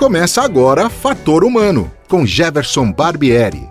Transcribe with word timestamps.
Começa 0.00 0.40
agora 0.40 0.88
Fator 0.88 1.44
Humano, 1.44 1.92
com 2.08 2.24
Jefferson 2.24 2.90
Barbieri. 2.90 3.68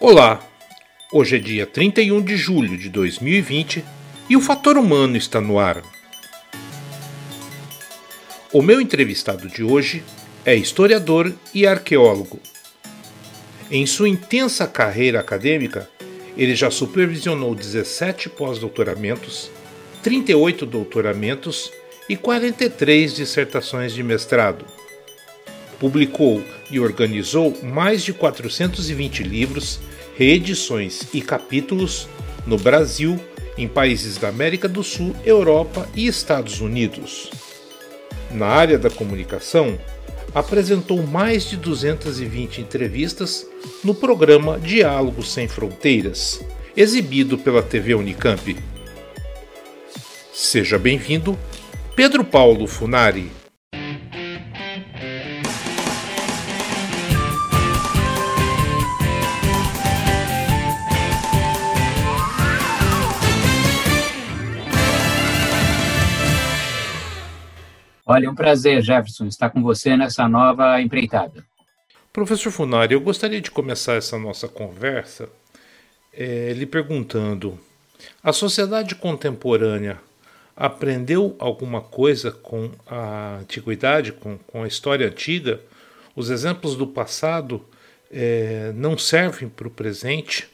Olá, 0.00 0.40
hoje 1.12 1.34
é 1.34 1.38
dia 1.40 1.66
31 1.66 2.22
de 2.22 2.36
julho 2.36 2.78
de 2.78 2.88
2020 2.88 3.84
e 4.30 4.36
o 4.36 4.40
Fator 4.40 4.78
Humano 4.78 5.16
está 5.16 5.40
no 5.40 5.58
ar. 5.58 5.82
O 8.52 8.62
meu 8.62 8.80
entrevistado 8.80 9.48
de 9.48 9.64
hoje 9.64 10.04
é 10.46 10.54
historiador 10.54 11.34
e 11.52 11.66
arqueólogo. 11.66 12.38
Em 13.68 13.84
sua 13.86 14.08
intensa 14.08 14.68
carreira 14.68 15.18
acadêmica, 15.18 15.90
ele 16.36 16.54
já 16.54 16.70
supervisionou 16.70 17.54
17 17.54 18.28
pós-doutoramentos, 18.28 19.50
38 20.02 20.66
doutoramentos 20.66 21.72
e 22.08 22.16
43 22.16 23.14
dissertações 23.14 23.92
de 23.92 24.02
mestrado. 24.02 24.64
Publicou 25.78 26.42
e 26.70 26.80
organizou 26.80 27.56
mais 27.62 28.02
de 28.02 28.12
420 28.12 29.22
livros, 29.22 29.80
reedições 30.16 31.02
e 31.12 31.20
capítulos 31.20 32.08
no 32.46 32.56
Brasil, 32.56 33.18
em 33.56 33.68
países 33.68 34.18
da 34.18 34.28
América 34.28 34.68
do 34.68 34.82
Sul, 34.82 35.14
Europa 35.24 35.88
e 35.94 36.06
Estados 36.06 36.60
Unidos. 36.60 37.30
Na 38.30 38.46
área 38.46 38.78
da 38.78 38.90
comunicação, 38.90 39.78
apresentou 40.34 41.02
mais 41.06 41.48
de 41.48 41.56
220 41.56 42.60
entrevistas 42.60 43.46
no 43.82 43.94
programa 43.94 44.58
Diálogos 44.58 45.32
Sem 45.32 45.46
Fronteiras, 45.48 46.44
exibido 46.76 47.38
pela 47.38 47.62
TV 47.62 47.94
Unicamp. 47.94 48.56
Seja 50.32 50.78
bem-vindo, 50.78 51.38
Pedro 51.94 52.24
Paulo 52.24 52.66
Funari. 52.66 53.30
Olha, 68.06 68.26
é 68.26 68.30
um 68.30 68.34
prazer, 68.34 68.82
Jefferson, 68.82 69.26
estar 69.26 69.48
com 69.48 69.62
você 69.62 69.96
nessa 69.96 70.28
nova 70.28 70.80
empreitada. 70.80 71.44
Professor 72.14 72.52
Funari, 72.52 72.94
eu 72.94 73.00
gostaria 73.00 73.40
de 73.40 73.50
começar 73.50 73.94
essa 73.94 74.16
nossa 74.16 74.46
conversa 74.46 75.28
é, 76.12 76.52
lhe 76.52 76.64
perguntando: 76.64 77.58
a 78.22 78.32
sociedade 78.32 78.94
contemporânea 78.94 80.00
aprendeu 80.54 81.34
alguma 81.40 81.80
coisa 81.80 82.30
com 82.30 82.70
a 82.86 83.38
antiguidade, 83.38 84.12
com, 84.12 84.38
com 84.38 84.62
a 84.62 84.68
história 84.68 85.08
antiga? 85.08 85.60
Os 86.14 86.30
exemplos 86.30 86.76
do 86.76 86.86
passado 86.86 87.66
é, 88.08 88.70
não 88.76 88.96
servem 88.96 89.48
para 89.48 89.66
o 89.66 89.70
presente? 89.72 90.48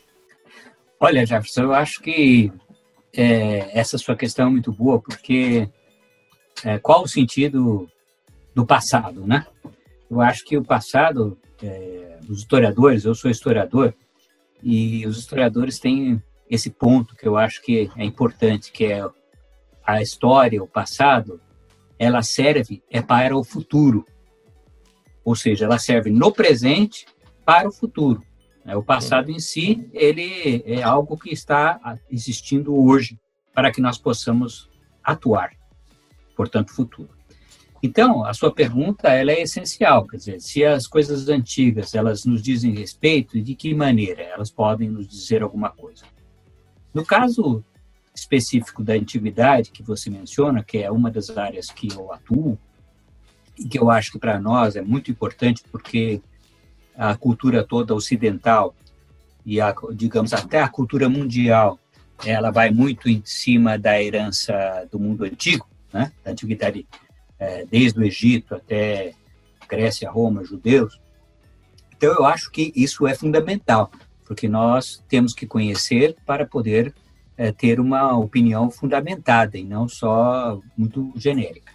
Olha, 0.98 1.26
Jefferson, 1.26 1.64
eu 1.64 1.74
acho 1.74 2.00
que 2.00 2.50
é, 3.12 3.78
essa 3.78 3.98
sua 3.98 4.16
questão 4.16 4.46
é 4.46 4.50
muito 4.50 4.72
boa, 4.72 4.98
porque 4.98 5.68
é, 6.64 6.78
qual 6.78 7.02
o 7.02 7.08
sentido 7.08 7.86
do 8.54 8.64
passado, 8.64 9.26
né? 9.26 9.46
Eu 10.10 10.22
acho 10.22 10.42
que 10.46 10.56
o 10.56 10.64
passado, 10.64 11.38
é, 11.66 12.18
os 12.28 12.38
historiadores, 12.38 13.04
eu 13.04 13.14
sou 13.14 13.30
historiador, 13.30 13.94
e 14.62 15.06
os 15.06 15.18
historiadores 15.18 15.78
têm 15.78 16.22
esse 16.48 16.70
ponto 16.70 17.14
que 17.14 17.26
eu 17.26 17.36
acho 17.36 17.62
que 17.62 17.90
é 17.96 18.04
importante, 18.04 18.72
que 18.72 18.86
é 18.86 19.08
a 19.84 20.02
história, 20.02 20.62
o 20.62 20.66
passado, 20.66 21.40
ela 21.98 22.22
serve 22.22 22.82
é 22.90 23.00
para 23.00 23.36
o 23.36 23.44
futuro. 23.44 24.04
Ou 25.24 25.36
seja, 25.36 25.64
ela 25.64 25.78
serve 25.78 26.10
no 26.10 26.32
presente 26.32 27.06
para 27.44 27.68
o 27.68 27.72
futuro. 27.72 28.22
Né? 28.64 28.76
O 28.76 28.82
passado 28.82 29.30
em 29.30 29.38
si, 29.38 29.88
ele 29.92 30.62
é 30.66 30.82
algo 30.82 31.16
que 31.16 31.32
está 31.32 31.98
existindo 32.10 32.74
hoje 32.76 33.18
para 33.54 33.70
que 33.70 33.80
nós 33.80 33.98
possamos 33.98 34.68
atuar 35.02 35.50
portanto, 36.40 36.72
futuro. 36.72 37.10
Então, 37.82 38.24
a 38.24 38.34
sua 38.34 38.52
pergunta 38.52 39.08
ela 39.08 39.32
é 39.32 39.40
essencial, 39.40 40.06
quer 40.06 40.18
dizer, 40.18 40.40
se 40.40 40.64
as 40.64 40.86
coisas 40.86 41.28
antigas 41.28 41.94
elas 41.94 42.24
nos 42.24 42.42
dizem 42.42 42.74
respeito 42.74 43.38
e 43.38 43.42
de 43.42 43.54
que 43.54 43.72
maneira 43.74 44.22
elas 44.22 44.50
podem 44.50 44.90
nos 44.90 45.08
dizer 45.08 45.42
alguma 45.42 45.70
coisa. 45.70 46.04
No 46.92 47.04
caso 47.04 47.64
específico 48.14 48.82
da 48.82 48.94
antiguidade 48.94 49.70
que 49.70 49.82
você 49.82 50.10
menciona, 50.10 50.62
que 50.62 50.78
é 50.78 50.90
uma 50.90 51.10
das 51.10 51.30
áreas 51.30 51.70
que 51.70 51.88
eu 51.90 52.12
atuo 52.12 52.58
e 53.58 53.64
que 53.64 53.78
eu 53.78 53.90
acho 53.90 54.12
que 54.12 54.18
para 54.18 54.38
nós 54.38 54.76
é 54.76 54.82
muito 54.82 55.10
importante 55.10 55.62
porque 55.72 56.20
a 56.94 57.16
cultura 57.16 57.64
toda 57.64 57.94
ocidental 57.94 58.74
e 59.46 59.58
a, 59.58 59.74
digamos 59.94 60.34
até 60.34 60.60
a 60.60 60.68
cultura 60.68 61.08
mundial, 61.08 61.78
ela 62.26 62.50
vai 62.50 62.70
muito 62.70 63.08
em 63.08 63.22
cima 63.24 63.78
da 63.78 64.02
herança 64.02 64.86
do 64.92 64.98
mundo 64.98 65.24
antigo 65.24 65.66
né, 65.92 66.12
da 66.22 66.32
antiguidade, 66.32 66.86
é, 67.40 67.64
desde 67.64 67.98
o 67.98 68.04
Egito 68.04 68.54
até 68.54 69.14
Grécia, 69.66 70.10
Roma, 70.10 70.44
judeus. 70.44 71.00
Então, 71.96 72.12
eu 72.12 72.24
acho 72.26 72.50
que 72.50 72.72
isso 72.76 73.06
é 73.06 73.14
fundamental, 73.14 73.90
porque 74.26 74.46
nós 74.46 75.02
temos 75.08 75.32
que 75.32 75.46
conhecer 75.46 76.16
para 76.26 76.46
poder 76.46 76.94
é, 77.36 77.50
ter 77.50 77.80
uma 77.80 78.16
opinião 78.16 78.70
fundamentada 78.70 79.56
e 79.56 79.64
não 79.64 79.88
só 79.88 80.60
muito 80.76 81.12
genérica. 81.16 81.72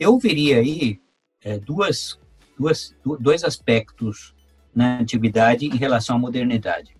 Eu 0.00 0.18
veria 0.18 0.58
aí 0.58 1.00
é, 1.44 1.58
duas, 1.58 2.18
duas, 2.58 2.94
dois 3.20 3.44
aspectos 3.44 4.34
na 4.74 5.00
antiguidade 5.00 5.66
em 5.66 5.76
relação 5.76 6.16
à 6.16 6.18
modernidade. 6.18 6.96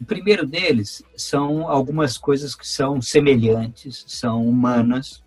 O 0.00 0.04
primeiro 0.04 0.46
deles 0.46 1.02
são 1.16 1.68
algumas 1.68 2.16
coisas 2.16 2.54
que 2.54 2.66
são 2.66 3.02
semelhantes, 3.02 4.02
são 4.06 4.46
humanas, 4.46 5.22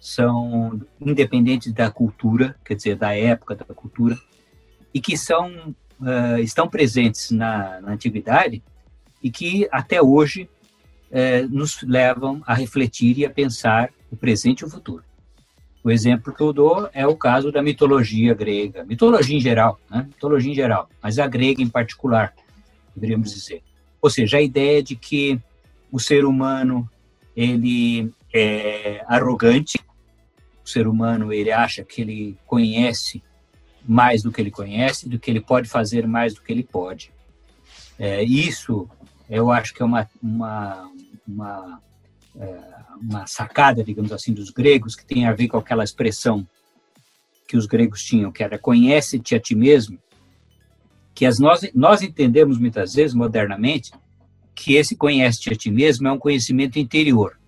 são 0.00 0.80
independentes 1.00 1.72
da 1.72 1.90
cultura, 1.90 2.54
quer 2.64 2.74
dizer, 2.74 2.96
da 2.96 3.16
época 3.16 3.54
da 3.54 3.64
cultura, 3.64 4.16
e 4.94 5.00
que 5.00 5.16
são 5.16 5.74
uh, 6.00 6.38
estão 6.40 6.68
presentes 6.68 7.30
na, 7.30 7.80
na, 7.80 7.92
antiguidade 7.92 8.62
e 9.22 9.30
que 9.30 9.68
até 9.70 10.00
hoje 10.00 10.48
uh, 11.10 11.48
nos 11.48 11.82
levam 11.82 12.42
a 12.46 12.54
refletir 12.54 13.18
e 13.18 13.26
a 13.26 13.30
pensar 13.30 13.90
o 14.10 14.16
presente 14.16 14.60
e 14.60 14.64
o 14.64 14.70
futuro. 14.70 15.04
O 15.82 15.90
exemplo 15.90 16.34
que 16.34 16.42
eu 16.42 16.52
dou 16.52 16.88
é 16.92 17.06
o 17.06 17.16
caso 17.16 17.52
da 17.52 17.62
mitologia 17.62 18.34
grega, 18.34 18.84
mitologia 18.84 19.36
em 19.36 19.40
geral, 19.40 19.78
né? 19.90 20.06
mitologia 20.08 20.52
em 20.52 20.54
geral, 20.54 20.88
mas 21.02 21.18
a 21.18 21.26
grega 21.26 21.62
em 21.62 21.68
particular, 21.68 22.34
poderíamos 22.94 23.32
dizer. 23.32 23.62
Ou 24.00 24.10
seja, 24.10 24.38
a 24.38 24.42
ideia 24.42 24.82
de 24.82 24.96
que 24.96 25.40
o 25.90 25.98
ser 25.98 26.24
humano 26.24 26.88
ele 27.34 28.12
é 28.34 29.04
arrogante, 29.06 29.78
o 30.68 30.70
ser 30.70 30.86
humano 30.86 31.32
ele 31.32 31.50
acha 31.50 31.82
que 31.82 32.02
ele 32.02 32.36
conhece 32.46 33.22
mais 33.86 34.22
do 34.22 34.30
que 34.30 34.38
ele 34.38 34.50
conhece, 34.50 35.08
do 35.08 35.18
que 35.18 35.30
ele 35.30 35.40
pode 35.40 35.66
fazer 35.66 36.06
mais 36.06 36.34
do 36.34 36.42
que 36.42 36.52
ele 36.52 36.62
pode. 36.62 37.10
É, 37.98 38.22
isso 38.22 38.86
eu 39.30 39.50
acho 39.50 39.72
que 39.72 39.82
é 39.82 39.84
uma, 39.84 40.08
uma, 40.22 40.92
uma, 41.26 41.82
é, 42.38 42.60
uma 43.00 43.26
sacada, 43.26 43.82
digamos 43.82 44.12
assim, 44.12 44.34
dos 44.34 44.50
gregos, 44.50 44.94
que 44.94 45.06
tem 45.06 45.26
a 45.26 45.32
ver 45.32 45.48
com 45.48 45.56
aquela 45.56 45.82
expressão 45.82 46.46
que 47.46 47.56
os 47.56 47.64
gregos 47.64 48.02
tinham, 48.02 48.30
que 48.30 48.42
era 48.42 48.58
conhece-te 48.58 49.34
a 49.34 49.40
ti 49.40 49.54
mesmo, 49.54 49.98
que 51.14 51.24
as 51.24 51.38
nós, 51.38 51.68
nós 51.74 52.02
entendemos 52.02 52.58
muitas 52.58 52.92
vezes, 52.92 53.14
modernamente, 53.14 53.90
que 54.54 54.74
esse 54.74 54.94
conhece-te 54.94 55.50
a 55.50 55.56
ti 55.56 55.70
mesmo 55.70 56.06
é 56.08 56.12
um 56.12 56.18
conhecimento 56.18 56.78
interior. 56.78 57.40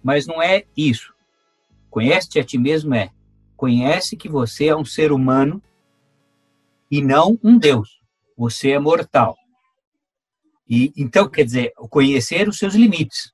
Mas 0.00 0.26
não 0.26 0.40
é 0.40 0.64
isso. 0.76 1.17
Conhece-te 1.90 2.38
a 2.38 2.44
ti 2.44 2.58
mesmo 2.58 2.94
é 2.94 3.10
conhece 3.58 4.16
que 4.16 4.28
você 4.28 4.68
é 4.68 4.76
um 4.76 4.84
ser 4.84 5.10
humano 5.10 5.60
e 6.88 7.02
não 7.02 7.36
um 7.42 7.58
Deus. 7.58 8.00
Você 8.36 8.70
é 8.70 8.78
mortal. 8.78 9.36
E 10.66 10.92
então 10.96 11.28
quer 11.28 11.44
dizer, 11.44 11.72
conhecer 11.90 12.48
os 12.48 12.56
seus 12.56 12.74
limites. 12.74 13.32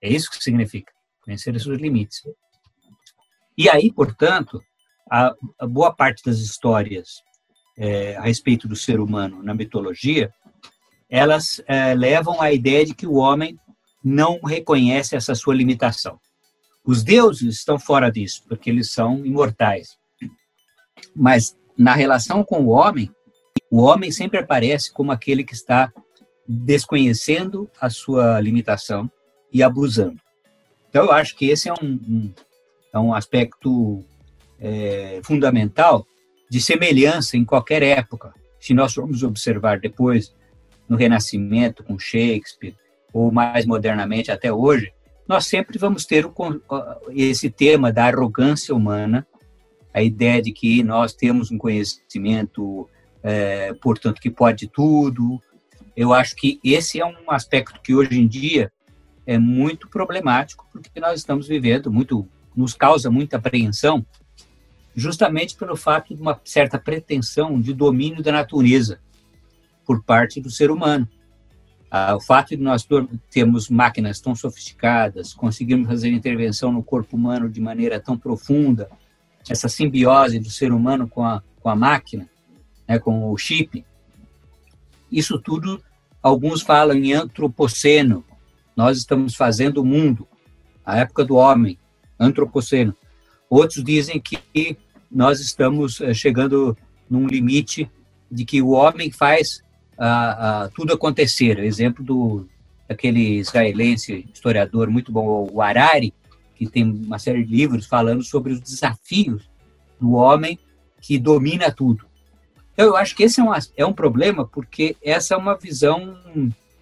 É 0.00 0.08
isso 0.08 0.30
que 0.30 0.42
significa, 0.42 0.90
conhecer 1.22 1.54
os 1.54 1.62
seus 1.62 1.78
limites. 1.78 2.22
E 3.56 3.68
aí, 3.68 3.92
portanto, 3.92 4.62
a, 5.10 5.34
a 5.58 5.66
boa 5.66 5.94
parte 5.94 6.24
das 6.24 6.38
histórias 6.38 7.22
é, 7.76 8.16
a 8.16 8.22
respeito 8.22 8.66
do 8.66 8.74
ser 8.74 8.98
humano 8.98 9.42
na 9.42 9.52
mitologia, 9.52 10.32
elas 11.10 11.62
é, 11.66 11.94
levam 11.94 12.40
à 12.40 12.50
ideia 12.50 12.86
de 12.86 12.94
que 12.94 13.06
o 13.06 13.16
homem 13.16 13.58
não 14.02 14.40
reconhece 14.40 15.14
essa 15.14 15.34
sua 15.34 15.54
limitação. 15.54 16.18
Os 16.86 17.02
deuses 17.02 17.56
estão 17.56 17.78
fora 17.78 18.10
disso, 18.10 18.42
porque 18.48 18.70
eles 18.70 18.92
são 18.92 19.26
imortais. 19.26 19.98
Mas 21.14 21.56
na 21.76 21.94
relação 21.94 22.44
com 22.44 22.60
o 22.60 22.68
homem, 22.68 23.10
o 23.70 23.82
homem 23.82 24.12
sempre 24.12 24.38
aparece 24.38 24.92
como 24.92 25.10
aquele 25.10 25.42
que 25.42 25.54
está 25.54 25.92
desconhecendo 26.48 27.68
a 27.80 27.90
sua 27.90 28.40
limitação 28.40 29.10
e 29.52 29.62
abusando. 29.62 30.20
Então, 30.88 31.06
eu 31.06 31.12
acho 31.12 31.36
que 31.36 31.46
esse 31.46 31.68
é 31.68 31.72
um, 31.72 31.84
um, 31.84 32.34
é 32.92 32.98
um 32.98 33.12
aspecto 33.12 34.04
é, 34.60 35.20
fundamental 35.24 36.06
de 36.48 36.60
semelhança 36.60 37.36
em 37.36 37.44
qualquer 37.44 37.82
época. 37.82 38.32
Se 38.60 38.72
nós 38.72 38.94
formos 38.94 39.22
observar 39.22 39.80
depois, 39.80 40.32
no 40.88 40.96
Renascimento, 40.96 41.82
com 41.82 41.98
Shakespeare, 41.98 42.76
ou 43.12 43.32
mais 43.32 43.66
modernamente 43.66 44.30
até 44.30 44.52
hoje, 44.52 44.92
nós 45.28 45.46
sempre 45.46 45.78
vamos 45.78 46.04
ter 46.04 46.30
esse 47.10 47.50
tema 47.50 47.92
da 47.92 48.06
arrogância 48.06 48.74
humana, 48.74 49.26
a 49.92 50.02
ideia 50.02 50.40
de 50.40 50.52
que 50.52 50.82
nós 50.82 51.14
temos 51.14 51.50
um 51.50 51.58
conhecimento, 51.58 52.88
é, 53.22 53.72
portanto, 53.74 54.20
que 54.20 54.30
pode 54.30 54.68
tudo. 54.68 55.40
Eu 55.96 56.12
acho 56.12 56.36
que 56.36 56.60
esse 56.62 57.00
é 57.00 57.04
um 57.04 57.30
aspecto 57.30 57.80
que 57.80 57.94
hoje 57.94 58.20
em 58.20 58.26
dia 58.26 58.70
é 59.26 59.38
muito 59.38 59.88
problemático, 59.88 60.66
porque 60.70 61.00
nós 61.00 61.18
estamos 61.18 61.48
vivendo 61.48 61.90
muito, 61.90 62.28
nos 62.54 62.74
causa 62.74 63.10
muita 63.10 63.38
apreensão, 63.38 64.06
justamente 64.94 65.56
pelo 65.56 65.76
fato 65.76 66.14
de 66.14 66.20
uma 66.22 66.40
certa 66.44 66.78
pretensão 66.78 67.60
de 67.60 67.74
domínio 67.74 68.22
da 68.22 68.30
natureza 68.30 69.00
por 69.84 70.02
parte 70.04 70.40
do 70.40 70.50
ser 70.50 70.70
humano. 70.70 71.08
Ah, 71.90 72.16
o 72.16 72.20
fato 72.20 72.50
de 72.50 72.62
nós 72.62 72.86
termos 73.30 73.68
máquinas 73.68 74.20
tão 74.20 74.34
sofisticadas, 74.34 75.32
conseguirmos 75.32 75.88
fazer 75.88 76.10
intervenção 76.10 76.72
no 76.72 76.82
corpo 76.82 77.16
humano 77.16 77.48
de 77.48 77.60
maneira 77.60 78.00
tão 78.00 78.18
profunda, 78.18 78.90
essa 79.48 79.68
simbiose 79.68 80.40
do 80.40 80.50
ser 80.50 80.72
humano 80.72 81.08
com 81.08 81.24
a, 81.24 81.42
com 81.60 81.68
a 81.68 81.76
máquina, 81.76 82.28
né, 82.88 82.98
com 82.98 83.30
o 83.30 83.36
chip, 83.38 83.84
isso 85.10 85.38
tudo, 85.38 85.80
alguns 86.20 86.62
falam 86.62 86.96
em 86.96 87.12
antropoceno, 87.12 88.24
nós 88.74 88.98
estamos 88.98 89.34
fazendo 89.34 89.78
o 89.78 89.84
mundo, 89.84 90.26
a 90.84 90.98
época 90.98 91.24
do 91.24 91.36
homem, 91.36 91.78
antropoceno. 92.18 92.94
Outros 93.48 93.82
dizem 93.82 94.20
que 94.20 94.76
nós 95.10 95.40
estamos 95.40 96.00
eh, 96.00 96.12
chegando 96.12 96.76
num 97.08 97.26
limite 97.26 97.90
de 98.30 98.44
que 98.44 98.60
o 98.60 98.70
homem 98.70 99.10
faz 99.10 99.62
a, 99.98 100.64
a, 100.64 100.68
tudo 100.68 100.92
acontecer. 100.92 101.58
Exemplo 101.60 102.04
do 102.04 102.46
aquele 102.88 103.38
israelense 103.38 104.28
historiador 104.32 104.88
muito 104.88 105.10
bom, 105.10 105.48
o 105.52 105.60
Harari, 105.60 106.14
que 106.54 106.66
tem 106.66 106.84
uma 106.84 107.18
série 107.18 107.44
de 107.44 107.54
livros 107.54 107.86
falando 107.86 108.22
sobre 108.22 108.52
os 108.52 108.60
desafios 108.60 109.48
do 110.00 110.12
homem 110.12 110.58
que 111.00 111.18
domina 111.18 111.70
tudo. 111.70 112.06
Então, 112.72 112.86
eu 112.86 112.96
acho 112.96 113.16
que 113.16 113.22
esse 113.22 113.40
é 113.40 113.42
um, 113.42 113.50
é 113.76 113.86
um 113.86 113.92
problema, 113.92 114.46
porque 114.46 114.96
essa 115.02 115.34
é 115.34 115.36
uma 115.36 115.56
visão, 115.56 116.18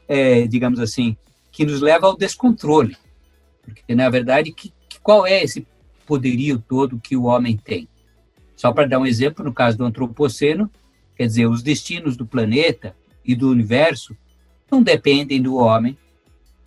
é, 0.09 0.47
digamos 0.47 0.81
assim, 0.81 1.17
que 1.53 1.65
nos 1.65 1.81
leva 1.81 2.07
ao 2.07 2.17
descontrole. 2.17 2.97
Porque, 3.63 3.95
na 3.95 4.11
verdade, 4.11 4.53
que, 4.53 4.73
que 4.89 4.99
qual 5.01 5.27
é 5.27 5.43
esse 5.43 5.67
poderio 6.05 6.59
todo 6.59 7.01
que 7.01 7.17
o 7.17 7.25
homem 7.25 7.57
tem? 7.57 7.89
Só 8.57 8.73
para 8.73 8.89
dar 8.89 8.99
um 8.99 9.07
exemplo, 9.07 9.45
no 9.45 9.53
caso 9.53 9.79
do 9.79 9.85
antropoceno, 9.85 10.71
quer 11.17 11.27
dizer, 11.27 11.47
os 11.47 11.63
destinos 11.63 12.17
do 12.17 12.27
planeta 12.27 12.95
e 13.25 13.35
do 13.35 13.51
universo 13.51 14.17
não 14.71 14.83
dependem 14.83 15.41
do 15.41 15.57
homem, 15.57 15.97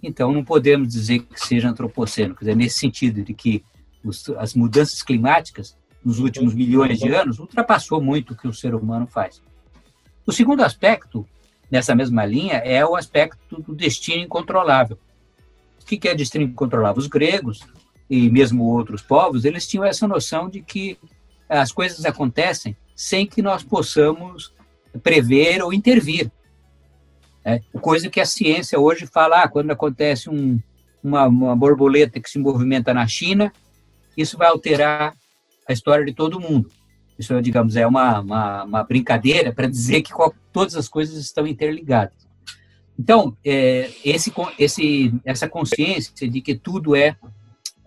então 0.02 0.32
não 0.32 0.44
podemos 0.44 0.90
dizer 0.90 1.20
que 1.20 1.40
seja 1.40 1.70
antropoceno, 1.70 2.36
quer 2.36 2.56
nesse 2.56 2.80
sentido 2.80 3.24
de 3.24 3.34
que 3.34 3.64
os, 4.04 4.30
as 4.38 4.54
mudanças 4.54 5.02
climáticas 5.02 5.78
nos 6.04 6.20
últimos 6.20 6.54
milhões 6.54 7.00
de 7.00 7.10
anos 7.10 7.40
ultrapassou 7.40 8.02
muito 8.02 8.34
o 8.34 8.36
que 8.36 8.48
o 8.48 8.54
ser 8.54 8.74
humano 8.74 9.08
faz. 9.08 9.42
O 10.26 10.32
segundo 10.32 10.64
aspecto 10.64 11.28
nessa 11.70 11.96
mesma 11.96 12.26
linha 12.26 12.56
é 12.56 12.86
o 12.86 12.96
aspecto 12.96 13.62
do 13.62 13.76
destino 13.76 14.24
incontrolável. 14.24 14.98
O 15.82 15.86
que 15.86 16.08
é 16.08 16.16
destino 16.16 16.46
incontrolável? 16.46 17.00
Os 17.00 17.08
gregos 17.08 17.60
e 18.10 18.30
mesmo 18.30 18.64
outros 18.64 19.02
povos, 19.02 19.44
eles 19.44 19.68
tinham 19.68 19.84
essa 19.84 20.08
noção 20.08 20.50
de 20.50 20.62
que 20.62 20.98
as 21.50 21.72
coisas 21.72 22.06
acontecem 22.06 22.76
sem 22.96 23.26
que 23.26 23.42
nós 23.42 23.64
possamos 23.64 24.54
prever 25.04 25.62
ou 25.62 25.74
intervir. 25.74 26.32
É, 27.48 27.62
coisa 27.80 28.10
que 28.10 28.20
a 28.20 28.26
ciência 28.26 28.78
hoje 28.78 29.08
fala, 29.08 29.44
ah, 29.44 29.48
quando 29.48 29.72
acontece 29.72 30.30
um, 30.30 30.60
uma, 31.02 31.28
uma, 31.28 31.56
borboleta 31.56 32.20
que 32.20 32.30
se 32.30 32.38
movimenta 32.38 32.94
na 32.94 33.08
China, 33.08 33.54
isso 34.18 34.38
vai 34.38 34.50
alterar 34.50 35.16
a 35.66 35.72
história 35.72 36.06
de 36.06 36.14
todo 36.14 36.42
mundo. 36.42 36.70
Isso, 37.18 37.42
digamos, 37.42 37.78
é 37.78 37.88
uma, 37.88 38.20
uma, 38.20 38.64
uma 38.66 38.84
brincadeira 38.84 39.54
para 39.54 39.66
dizer 39.66 40.02
que 40.02 40.12
todas 40.52 40.76
as 40.76 40.90
coisas 40.90 41.18
estão 41.18 41.48
interligadas. 41.48 42.28
Então, 43.00 43.38
é, 43.46 43.92
esse, 44.04 44.34
esse, 44.60 45.14
essa 45.24 45.48
consciência 45.48 46.30
de 46.30 46.42
que 46.42 46.54
tudo 46.54 46.98
é, 46.98 47.16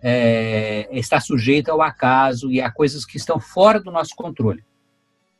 é, 0.01 0.89
está 0.91 1.19
sujeito 1.19 1.69
ao 1.69 1.83
acaso 1.83 2.51
e 2.51 2.59
a 2.59 2.71
coisas 2.71 3.05
que 3.05 3.17
estão 3.17 3.39
fora 3.39 3.79
do 3.79 3.91
nosso 3.91 4.15
controle. 4.15 4.63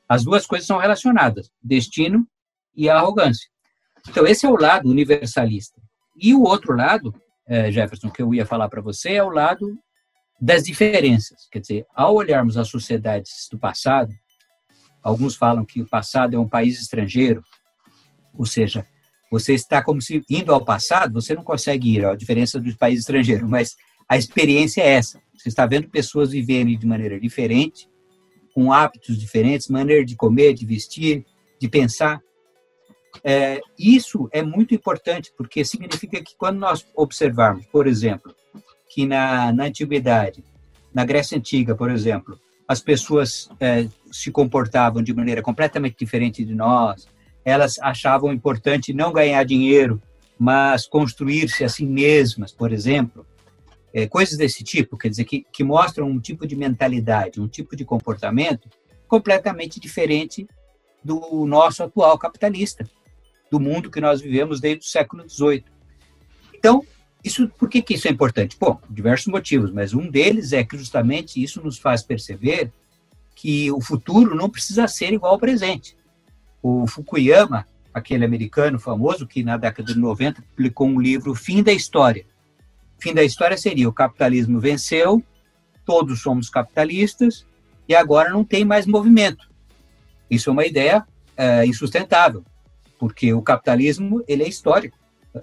As 0.08 0.24
duas 0.24 0.46
coisas 0.46 0.68
são 0.68 0.78
relacionadas, 0.78 1.50
destino 1.64 2.28
e 2.76 2.88
a 2.88 2.98
arrogância. 2.98 3.50
Então, 4.10 4.26
esse 4.26 4.46
é 4.46 4.50
o 4.50 4.56
lado 4.56 4.90
universalista. 4.90 5.82
E 6.16 6.34
o 6.34 6.44
outro 6.44 6.76
lado, 6.76 7.14
é, 7.48 7.72
Jefferson, 7.72 8.10
que 8.10 8.22
eu 8.22 8.34
ia 8.34 8.46
falar 8.46 8.70
para 8.70 8.82
você, 8.82 9.14
é 9.14 9.24
o 9.24 9.30
lado 9.30 9.78
das 10.40 10.64
diferenças. 10.64 11.48
Quer 11.52 11.60
dizer, 11.60 11.86
ao 11.96 12.16
olharmos 12.16 12.58
as 12.58 12.68
sociedades 12.68 13.48
do 13.52 13.60
passado, 13.60 14.12
alguns 15.04 15.36
falam 15.36 15.64
que 15.64 15.82
o 15.82 15.88
passado 15.88 16.36
é 16.36 16.40
um 16.40 16.50
país 16.50 16.80
estrangeiro, 16.82 17.44
ou 18.34 18.46
seja, 18.46 18.86
você 19.32 19.54
está 19.54 19.82
como 19.82 20.02
se 20.02 20.24
indo 20.30 20.54
ao 20.54 20.66
passado, 20.66 21.14
você 21.14 21.34
não 21.34 21.44
consegue 21.44 21.96
ir, 21.96 22.06
a 22.06 22.16
diferença 22.16 22.60
dos 22.60 22.76
países 22.76 23.02
estrangeiros, 23.02 23.50
mas 23.50 23.76
a 24.10 24.18
experiência 24.18 24.82
é 24.82 24.90
essa. 24.90 25.22
Você 25.38 25.48
está 25.48 25.66
vendo 25.66 25.90
pessoas 25.90 26.32
viverem 26.32 26.78
de 26.78 26.86
maneira 26.86 27.20
diferente, 27.20 27.88
com 28.54 28.74
hábitos 28.74 29.18
diferentes, 29.18 29.70
maneira 29.70 30.04
de 30.04 30.16
comer, 30.16 30.54
de 30.54 30.66
vestir, 30.66 31.26
de 31.60 31.70
pensar. 31.70 32.20
É, 33.24 33.60
isso 33.78 34.30
é 34.32 34.42
muito 34.42 34.74
importante, 34.74 35.32
porque 35.38 35.64
significa 35.64 36.22
que 36.24 36.36
quando 36.38 36.60
nós 36.60 36.86
observarmos, 36.96 37.66
por 37.66 37.88
exemplo, 37.88 38.34
que 38.90 39.06
na, 39.06 39.52
na 39.52 39.66
antiguidade, 39.66 40.44
na 40.94 41.06
Grécia 41.06 41.38
Antiga, 41.38 41.76
por 41.76 41.90
exemplo, 41.90 42.40
as 42.68 42.82
pessoas 42.82 43.50
é, 43.60 43.88
se 44.12 44.32
comportavam 44.32 45.04
de 45.04 45.14
maneira 45.14 45.42
completamente 45.42 45.96
diferente 45.98 46.44
de 46.44 46.56
nós, 46.56 47.08
elas 47.44 47.78
achavam 47.80 48.32
importante 48.32 48.94
não 48.94 49.12
ganhar 49.12 49.44
dinheiro, 49.44 50.02
mas 50.38 50.88
construir-se 50.88 51.64
a 51.64 51.70
si 51.70 51.86
mesmas, 51.86 52.52
por 52.52 52.72
exemplo, 52.72 53.26
é, 53.94 54.08
coisas 54.08 54.38
desse 54.38 54.64
tipo, 54.64 54.98
quer 54.98 55.10
dizer, 55.10 55.26
que, 55.26 55.46
que 55.52 55.64
mostram 55.64 56.08
um 56.08 56.20
tipo 56.20 56.48
de 56.48 56.56
mentalidade, 56.56 57.42
um 57.42 57.48
tipo 57.48 57.76
de 57.76 57.84
comportamento 57.84 58.70
completamente 59.08 59.80
diferente 59.80 60.48
do 61.04 61.46
nosso 61.46 61.84
atual 61.84 62.18
capitalista 62.18 62.86
do 63.52 63.60
mundo 63.60 63.92
que 63.92 64.00
nós 64.00 64.22
vivemos 64.22 64.62
desde 64.62 64.86
o 64.86 64.90
século 64.90 65.30
XVIII. 65.30 65.66
Então, 66.56 66.84
isso, 67.24 67.50
por 67.50 67.70
que, 67.70 67.82
que 67.82 67.96
isso 67.96 68.08
é 68.08 68.12
importante? 68.12 68.58
Bom, 68.58 68.80
diversos 68.90 69.28
motivos, 69.28 69.72
mas 69.72 69.94
um 69.94 70.10
deles 70.10 70.54
é 70.54 70.64
que 70.64 70.78
justamente 70.78 71.44
isso 71.44 71.62
nos 71.62 71.78
faz 71.78 72.02
perceber 72.02 72.72
que 73.36 73.70
o 73.72 73.82
futuro 73.82 74.34
não 74.34 74.50
precisa 74.50 74.88
ser 74.88 75.12
igual 75.12 75.34
ao 75.34 75.40
presente. 75.40 75.98
O 76.64 76.88
Fukuyama, 76.88 77.68
aquele 77.94 78.24
americano 78.24 78.80
famoso 78.80 79.28
que 79.28 79.44
na 79.44 79.58
década 79.58 79.94
de 79.94 80.00
90 80.00 80.42
publicou 80.56 80.88
um 80.88 81.00
livro 81.00 81.36
Fim 81.36 81.62
da 81.62 81.74
História. 81.74 82.26
Fim 83.00 83.14
da 83.14 83.24
história 83.24 83.58
seria 83.58 83.90
o 83.90 83.94
capitalismo 83.94 84.60
venceu, 84.60 85.22
todos 85.86 86.22
somos 86.22 86.50
capitalistas 86.50 87.46
e 87.88 87.96
agora 87.96 88.30
não 88.30 88.44
tem 88.44 88.64
mais 88.64 88.86
movimento. 88.86 89.50
Isso 90.30 90.50
é 90.50 90.54
uma 90.54 90.66
ideia 90.66 91.06
é, 91.36 91.66
insustentável 91.66 92.46
porque 93.02 93.34
o 93.34 93.42
capitalismo 93.42 94.24
ele 94.28 94.44
é 94.44 94.48
histórico. 94.48 94.96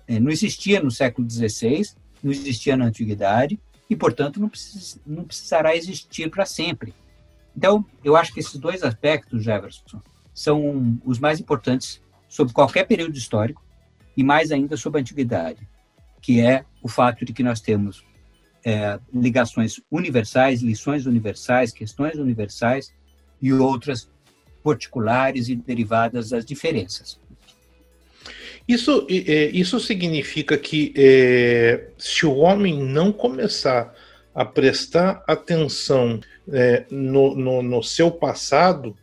É, 0.07 0.21
não 0.21 0.31
existia 0.31 0.81
no 0.81 0.93
século 0.93 1.29
XVI, 1.29 1.83
não 2.23 2.31
existia 2.31 2.77
na 2.77 2.85
antiguidade 2.85 3.59
e, 3.91 3.97
portanto, 3.97 4.39
não, 4.39 4.49
precis, 4.49 5.01
não 5.05 5.25
precisará 5.25 5.75
existir 5.75 6.31
para 6.31 6.47
sempre. 6.47 6.95
Então, 7.57 7.85
eu 8.05 8.15
acho 8.15 8.33
que 8.33 8.39
esses 8.39 8.55
dois 8.61 8.85
aspectos, 8.85 9.43
Jefferson, 9.43 10.01
são 10.33 11.01
os 11.05 11.19
mais 11.19 11.41
importantes 11.41 12.01
sobre 12.29 12.55
qualquer 12.55 12.87
período 12.87 13.19
histórico 13.19 13.61
e 14.17 14.23
mais 14.23 14.53
ainda 14.53 14.77
sobre 14.77 15.01
a 15.01 15.03
antiguidade, 15.03 15.69
que 16.23 16.41
é 16.41 16.65
o 16.81 16.87
fato 16.87 17.25
de 17.25 17.33
que 17.33 17.43
nós 17.43 17.61
temos 17.61 18.05
é, 18.65 19.01
ligações 19.13 19.81
universais, 19.91 20.63
lições 20.63 21.07
universais, 21.07 21.73
questões 21.73 22.15
universais 22.21 22.95
e 23.43 23.53
outras 23.53 24.09
particulares 24.63 25.49
e 25.49 25.57
derivadas 25.57 26.31
das 26.31 26.45
diferenças. 26.45 27.19
Isso, 28.69 29.07
isso 29.09 29.81
significa 29.81 30.59
que 30.59 30.93
é, 30.95 31.89
se 31.97 32.27
o 32.27 32.37
homem 32.37 32.79
não 32.79 33.11
começar 33.11 33.95
a 34.35 34.45
prestar 34.45 35.25
atenção 35.27 36.21
é, 36.53 36.85
no, 36.91 37.35
no, 37.35 37.63
no, 37.63 37.83
seu 37.83 38.11
passado, 38.11 38.95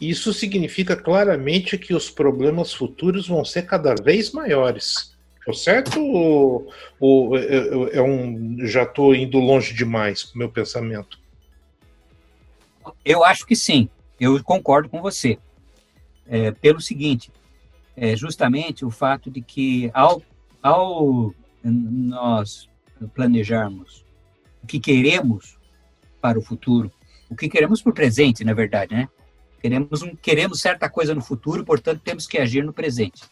Isso 0.00 0.32
significa 0.32 0.94
claramente 0.94 1.76
que 1.76 1.94
os 1.94 2.08
problemas 2.10 2.72
futuros 2.72 3.26
vão 3.26 3.44
ser 3.44 3.62
cada 3.62 3.94
vez 3.94 4.30
maiores. 4.30 5.16
Estou 5.38 5.54
certo 5.54 6.00
ou, 6.00 6.72
ou 6.98 7.36
é, 7.36 7.44
é, 7.44 7.96
é 7.96 8.02
um, 8.02 8.58
já 8.66 8.82
estou 8.84 9.14
indo 9.14 9.38
longe 9.38 9.74
demais 9.74 10.32
meu 10.34 10.48
pensamento? 10.48 11.18
Eu 13.04 13.24
acho 13.24 13.46
que 13.46 13.56
sim. 13.56 13.88
Eu 14.18 14.42
concordo 14.44 14.88
com 14.88 15.02
você. 15.02 15.38
É, 16.28 16.50
pelo 16.52 16.80
seguinte, 16.80 17.30
é 18.00 18.16
justamente 18.16 18.82
o 18.82 18.90
fato 18.90 19.30
de 19.30 19.42
que 19.42 19.90
ao, 19.92 20.22
ao 20.62 21.34
nós 21.62 22.66
planejarmos 23.14 24.06
o 24.62 24.66
que 24.66 24.80
queremos 24.80 25.58
para 26.18 26.38
o 26.38 26.42
futuro, 26.42 26.90
o 27.28 27.36
que 27.36 27.46
queremos 27.46 27.82
para 27.82 27.90
o 27.90 27.94
presente, 27.94 28.42
na 28.42 28.54
verdade, 28.54 28.94
né? 28.94 29.06
Queremos, 29.60 30.00
um, 30.00 30.16
queremos 30.16 30.62
certa 30.62 30.88
coisa 30.88 31.14
no 31.14 31.20
futuro, 31.20 31.62
portanto, 31.62 32.00
temos 32.02 32.26
que 32.26 32.38
agir 32.38 32.64
no 32.64 32.72
presente. 32.72 33.22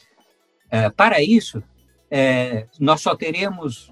É, 0.71 0.91
para 0.91 1.23
isso, 1.23 1.63
é, 2.11 2.67
nós 2.79 3.01
só 3.01 3.17
teremos 3.17 3.91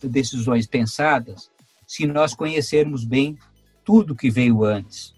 decisões 0.00 0.64
pensadas 0.64 1.50
se 1.88 2.06
nós 2.06 2.34
conhecermos 2.34 3.04
bem 3.04 3.36
tudo 3.84 4.14
que 4.14 4.30
veio 4.30 4.62
antes 4.62 5.12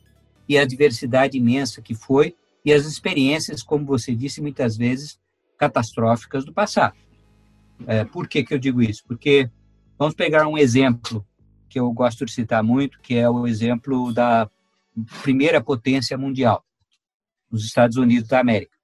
e 0.49 0.57
a 0.57 0.65
diversidade 0.65 1.37
imensa 1.37 1.83
que 1.83 1.95
foi 1.95 2.35
e 2.67 2.73
as 2.73 2.85
experiências, 2.85 3.63
como 3.63 3.87
você 3.87 4.13
disse, 4.13 4.43
muitas 4.43 4.77
vezes 4.77 5.21
catastróficas 5.57 6.45
do 6.45 6.53
passado. 6.53 6.97
É, 7.87 8.05
por 8.05 8.27
que, 8.27 8.43
que 8.43 8.53
eu 8.53 8.59
digo 8.59 8.83
isso? 8.83 9.05
Porque 9.07 9.49
vamos 9.97 10.17
pegar 10.17 10.49
um 10.49 10.59
exemplo 10.59 11.25
que 11.69 11.79
eu 11.79 11.93
gosto 11.93 12.25
de 12.25 12.33
citar 12.33 12.65
muito, 12.65 13.01
que 13.01 13.15
é 13.15 13.31
o 13.31 13.47
exemplo 13.47 14.13
da 14.13 14.51
primeira 15.23 15.63
potência 15.63 16.19
mundial, 16.19 16.65
os 17.53 17.65
Estados 17.65 17.97
Unidos 17.97 18.29
da 18.29 18.41
América. 18.41 18.77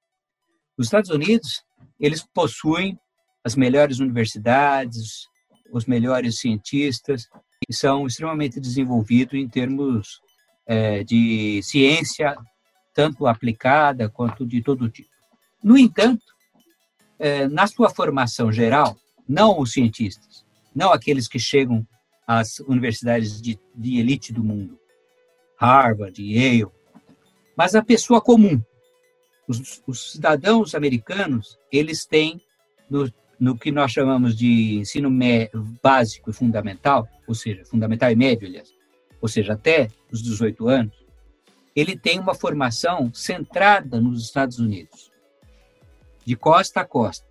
Os 0.78 0.86
Estados 0.86 1.10
Unidos, 1.10 1.64
eles 1.98 2.24
possuem 2.32 2.96
as 3.42 3.56
melhores 3.56 3.98
universidades, 3.98 5.26
os 5.72 5.86
melhores 5.86 6.38
cientistas, 6.38 7.28
e 7.68 7.74
são 7.74 8.06
extremamente 8.06 8.60
desenvolvidos 8.60 9.34
em 9.34 9.48
termos 9.48 10.20
é, 10.66 11.02
de 11.02 11.60
ciência, 11.64 12.36
tanto 12.94 13.26
aplicada 13.26 14.08
quanto 14.08 14.46
de 14.46 14.62
todo 14.62 14.88
tipo. 14.88 15.10
No 15.62 15.78
entanto, 15.78 16.24
é, 17.18 17.46
na 17.48 17.66
sua 17.66 17.90
formação 17.90 18.52
geral, 18.52 18.96
não 19.28 19.60
os 19.60 19.72
cientistas, 19.72 20.44
não 20.74 20.92
aqueles 20.92 21.28
que 21.28 21.38
chegam 21.38 21.86
às 22.26 22.58
universidades 22.60 23.40
de, 23.40 23.58
de 23.74 23.98
elite 23.98 24.32
do 24.32 24.42
mundo, 24.42 24.78
Harvard, 25.56 26.20
Yale, 26.20 26.66
mas 27.56 27.74
a 27.74 27.82
pessoa 27.82 28.20
comum. 28.20 28.60
Os, 29.46 29.82
os 29.86 30.12
cidadãos 30.12 30.74
americanos, 30.74 31.58
eles 31.70 32.06
têm, 32.06 32.40
no, 32.88 33.12
no, 33.38 33.56
que 33.56 33.70
nós 33.70 33.92
chamamos 33.92 34.36
de 34.36 34.76
ensino 34.76 35.10
básico 35.82 36.30
e 36.30 36.32
fundamental, 36.32 37.08
ou 37.26 37.34
seja, 37.34 37.64
fundamental 37.64 38.10
e 38.10 38.16
médio, 38.16 38.48
aliás, 38.48 38.72
ou 39.20 39.28
seja, 39.28 39.52
até 39.52 39.88
os 40.10 40.22
18 40.22 40.68
anos, 40.68 41.01
ele 41.74 41.96
tem 41.96 42.18
uma 42.18 42.34
formação 42.34 43.12
centrada 43.14 44.00
nos 44.00 44.24
Estados 44.24 44.58
Unidos, 44.58 45.10
de 46.24 46.36
costa 46.36 46.80
a 46.80 46.84
costa. 46.84 47.26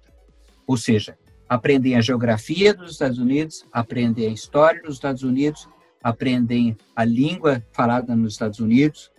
Ou 0.66 0.78
seja, 0.78 1.18
aprendem 1.48 1.96
a 1.96 2.02
geografia 2.02 2.74
dos 2.74 2.92
Estados 2.92 3.18
Unidos, 3.18 3.66
aprendem 3.72 4.28
a 4.28 4.34
história 4.34 4.82
dos 4.82 4.96
Estados 4.96 5.24
Unidos, 5.24 5.68
aprendem 6.04 6.78
a 6.96 7.04
língua 7.04 7.64
falada 7.72 8.16
nos 8.16 8.34
Estados 8.34 8.60
Unidos. 8.60 9.12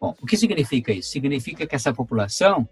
Bom, 0.00 0.14
o 0.22 0.26
que 0.26 0.36
significa 0.36 0.92
isso? 0.92 1.10
Significa 1.10 1.66
que 1.66 1.74
essa 1.74 1.92
população 1.92 2.68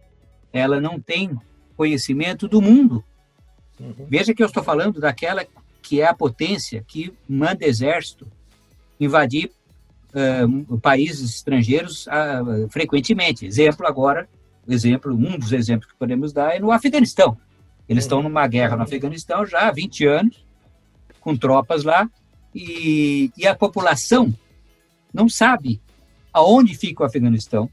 ela 0.52 0.80
não 0.80 1.00
tem 1.00 1.37
conhecimento 1.76 2.46
do 2.46 2.61
mundo. 2.61 3.04
Uhum. 3.80 4.06
Veja 4.08 4.34
que 4.34 4.42
eu 4.42 4.46
estou 4.46 4.62
falando 4.62 5.00
daquela 5.00 5.44
que 5.82 6.00
é 6.00 6.06
a 6.06 6.14
potência 6.14 6.84
que 6.87 7.12
manda 7.28 7.66
exército 7.66 8.30
invadir 9.00 9.50
uh, 10.14 10.78
países 10.78 11.37
estrangeiros 11.37 12.07
uh, 12.07 12.69
frequentemente. 12.69 13.47
Exemplo 13.47 13.87
agora, 13.87 14.28
exemplo, 14.69 15.12
um 15.12 15.38
dos 15.38 15.52
exemplos 15.52 15.90
que 15.90 15.99
podemos 15.99 16.33
dar 16.33 16.54
é 16.54 16.59
no 16.59 16.71
Afeganistão. 16.71 17.37
Eles 17.88 18.04
estão 18.04 18.23
numa 18.23 18.47
guerra 18.47 18.76
no 18.76 18.83
Afeganistão 18.83 19.45
já 19.45 19.69
há 19.69 19.73
20 19.73 20.07
anos, 20.07 20.45
com 21.21 21.37
tropas 21.37 21.85
lá, 21.85 22.09
e, 22.54 23.31
e 23.37 23.47
a 23.47 23.54
população 23.54 24.33
não 25.12 25.28
sabe 25.28 25.81
aonde 26.33 26.75
fica 26.75 27.02
o 27.02 27.07
Afeganistão, 27.07 27.69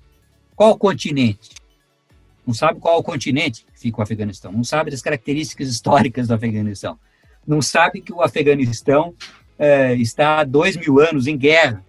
qual 0.55 0.71
o 0.71 0.77
continente, 0.77 1.51
não 2.45 2.53
sabe 2.53 2.79
qual 2.79 2.99
o 2.99 3.03
continente 3.03 3.65
que 3.73 3.79
fica 3.79 3.99
o 3.99 4.01
Afeganistão, 4.01 4.51
não 4.51 4.63
sabe 4.63 4.91
das 4.91 5.01
características 5.01 5.69
históricas 5.69 6.27
do 6.27 6.33
Afeganistão, 6.33 6.99
não 7.47 7.61
sabe 7.61 8.01
que 8.01 8.11
o 8.11 8.21
Afeganistão 8.21 9.13
é, 9.57 9.95
está 9.95 10.39
há 10.39 10.43
dois 10.43 10.75
mil 10.75 10.99
anos 10.99 11.27
em 11.27 11.37
guerra, 11.37 11.83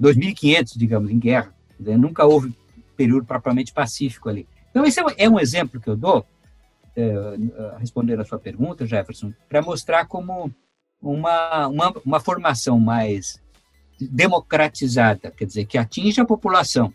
2.500, 0.00 0.76
digamos, 0.76 1.10
em 1.10 1.18
guerra. 1.18 1.54
Nunca 1.78 2.24
houve 2.24 2.54
período 2.96 3.26
propriamente 3.26 3.72
pacífico 3.72 4.28
ali. 4.28 4.48
Então, 4.70 4.84
esse 4.84 5.00
é 5.16 5.28
um 5.28 5.38
exemplo 5.38 5.80
que 5.80 5.88
eu 5.88 5.96
dou, 5.96 6.26
é, 6.94 7.12
respondendo 7.78 8.20
a 8.20 8.24
sua 8.24 8.38
pergunta, 8.38 8.86
Jefferson, 8.86 9.32
para 9.48 9.62
mostrar 9.62 10.06
como 10.06 10.50
uma, 11.00 11.66
uma, 11.68 11.94
uma 12.04 12.20
formação 12.20 12.78
mais 12.78 13.40
democratizada, 14.00 15.30
quer 15.30 15.44
dizer, 15.44 15.66
que 15.66 15.78
atinge 15.78 16.20
a 16.20 16.24
população, 16.24 16.92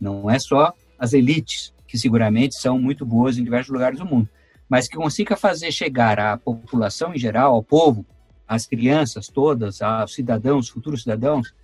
não 0.00 0.30
é 0.30 0.38
só 0.38 0.72
as 0.98 1.12
elites, 1.12 1.72
que 1.86 1.96
seguramente 1.96 2.54
são 2.56 2.78
muito 2.78 3.06
boas 3.06 3.38
em 3.38 3.44
diversos 3.44 3.72
lugares 3.72 3.98
do 3.98 4.06
mundo, 4.06 4.28
mas 4.68 4.86
que 4.86 4.96
consiga 4.96 5.36
fazer 5.36 5.72
chegar 5.72 6.20
à 6.20 6.36
população 6.36 7.14
em 7.14 7.18
geral, 7.18 7.54
ao 7.54 7.62
povo, 7.62 8.04
às 8.46 8.66
crianças 8.66 9.28
todas, 9.28 9.80
aos 9.80 10.14
cidadãos, 10.14 10.68
futuros 10.68 11.02
cidadãos, 11.02 11.54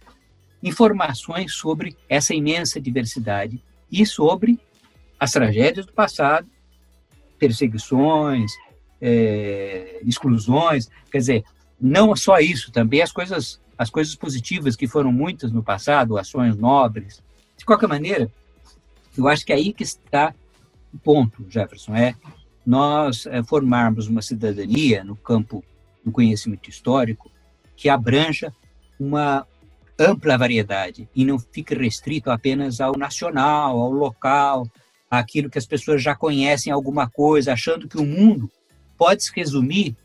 informações 0.65 1.55
sobre 1.55 1.95
essa 2.09 2.35
imensa 2.35 2.81
diversidade 2.81 3.63
e 3.93 4.07
sobre 4.07 4.59
as 5.21 5.31
tragédias 5.31 5.85
do 5.85 5.93
passado, 5.93 6.49
perseguições, 7.39 8.51
é, 9.01 10.01
exclusões, 10.05 10.89
quer 11.13 11.19
dizer, 11.19 11.45
não 11.79 12.17
só 12.17 12.39
isso, 12.39 12.73
também 12.73 13.03
as 13.03 13.13
coisas, 13.13 13.61
as 13.77 13.91
coisas 13.91 14.15
positivas 14.15 14.75
que 14.75 14.89
foram 14.89 15.13
muitas 15.13 15.53
no 15.53 15.63
passado, 15.63 16.17
ações 16.17 16.57
nobres. 16.57 17.23
De 17.59 17.65
qualquer 17.65 17.87
maneira, 17.87 18.31
eu 19.17 19.29
acho 19.29 19.45
que 19.45 19.53
é 19.53 19.57
aí 19.57 19.71
que 19.71 19.83
está 19.83 20.35
o 20.93 20.99
ponto, 20.99 21.45
Jefferson, 21.51 21.95
é 21.95 22.15
nós 22.65 23.27
é, 23.27 23.43
formarmos 23.43 24.07
uma 24.07 24.23
cidadania 24.23 25.05
no 25.05 25.15
campo 25.15 25.63
do 26.03 26.11
conhecimento 26.11 26.71
histórico 26.71 27.31
que 27.77 27.91
abranja 27.91 28.55
uma 28.99 29.47
ampla 29.99 30.37
variedade 30.37 31.09
e 31.15 31.25
não 31.25 31.39
fique 31.39 31.75
restrito 31.75 32.31
apenas 32.31 32.81
ao 32.81 32.97
nacional, 32.97 33.79
ao 33.81 33.91
local, 33.91 34.67
aquilo 35.11 35.51
que 35.51 35.59
as 35.59 35.67
pessoas 35.67 36.03
já 36.03 36.15
conhecem 36.15 36.73
alguma 36.73 37.09
coisa, 37.09 37.53
achando 37.53 37.89
que 37.89 37.99
o 37.99 38.05
mundo 38.05 38.51
pode 38.97 39.25
se 39.25 39.33
resumir 39.35 39.97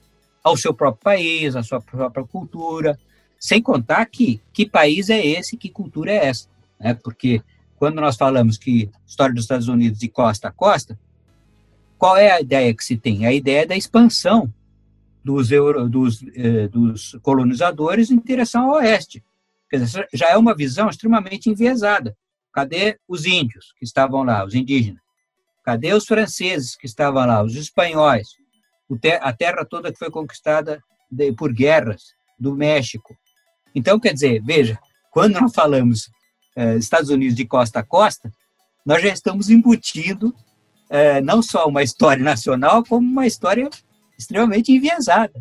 ao 0.43 0.55
seu 0.55 0.73
próprio 0.73 1.03
país, 1.03 1.55
à 1.55 1.63
sua 1.63 1.81
própria 1.81 2.23
cultura, 2.23 2.99
sem 3.39 3.61
contar 3.61 4.05
que 4.05 4.41
que 4.53 4.67
país 4.67 5.09
é 5.09 5.25
esse, 5.25 5.57
que 5.57 5.69
cultura 5.69 6.11
é 6.11 6.27
essa, 6.27 6.47
né? 6.79 6.93
Porque 6.93 7.41
quando 7.77 8.01
nós 8.01 8.17
falamos 8.17 8.57
que 8.57 8.89
história 9.07 9.33
dos 9.33 9.45
Estados 9.45 9.67
Unidos 9.67 9.99
de 9.99 10.09
costa 10.09 10.49
a 10.49 10.51
costa, 10.51 10.99
qual 11.97 12.15
é 12.17 12.31
a 12.31 12.41
ideia 12.41 12.73
que 12.73 12.83
se 12.83 12.97
tem? 12.97 13.25
A 13.25 13.33
ideia 13.33 13.65
da 13.65 13.75
expansão 13.75 14.53
dos, 15.23 15.51
euro, 15.51 15.89
dos, 15.89 16.23
eh, 16.33 16.67
dos 16.67 17.17
colonizadores 17.21 18.09
em 18.09 18.19
direção 18.19 18.71
ao 18.71 18.77
oeste. 18.77 19.23
Quer 19.69 19.77
dizer, 19.77 20.07
já 20.13 20.29
é 20.29 20.37
uma 20.37 20.55
visão 20.55 20.89
extremamente 20.89 21.49
enviesada. 21.49 22.15
Cadê 22.51 22.99
os 23.07 23.25
índios 23.25 23.73
que 23.77 23.85
estavam 23.85 24.23
lá, 24.23 24.43
os 24.43 24.55
indígenas? 24.55 25.01
Cadê 25.63 25.93
os 25.93 26.05
franceses 26.05 26.75
que 26.75 26.87
estavam 26.87 27.25
lá, 27.25 27.43
os 27.43 27.55
espanhóis? 27.55 28.27
a 29.21 29.31
terra 29.31 29.63
toda 29.63 29.91
que 29.91 29.99
foi 29.99 30.09
conquistada 30.09 30.81
por 31.37 31.53
guerras 31.53 32.13
do 32.39 32.55
México. 32.55 33.15
Então, 33.75 33.99
quer 33.99 34.13
dizer, 34.13 34.41
veja, 34.43 34.79
quando 35.11 35.39
nós 35.39 35.53
falamos 35.53 36.09
eh, 36.55 36.75
Estados 36.77 37.09
Unidos 37.09 37.35
de 37.35 37.45
costa 37.45 37.79
a 37.79 37.83
costa, 37.83 38.31
nós 38.85 39.01
já 39.01 39.09
estamos 39.09 39.49
embutindo 39.49 40.33
eh, 40.89 41.21
não 41.21 41.41
só 41.41 41.67
uma 41.67 41.83
história 41.83 42.23
nacional, 42.23 42.83
como 42.83 43.07
uma 43.07 43.27
história 43.27 43.69
extremamente 44.17 44.71
enviesada. 44.71 45.33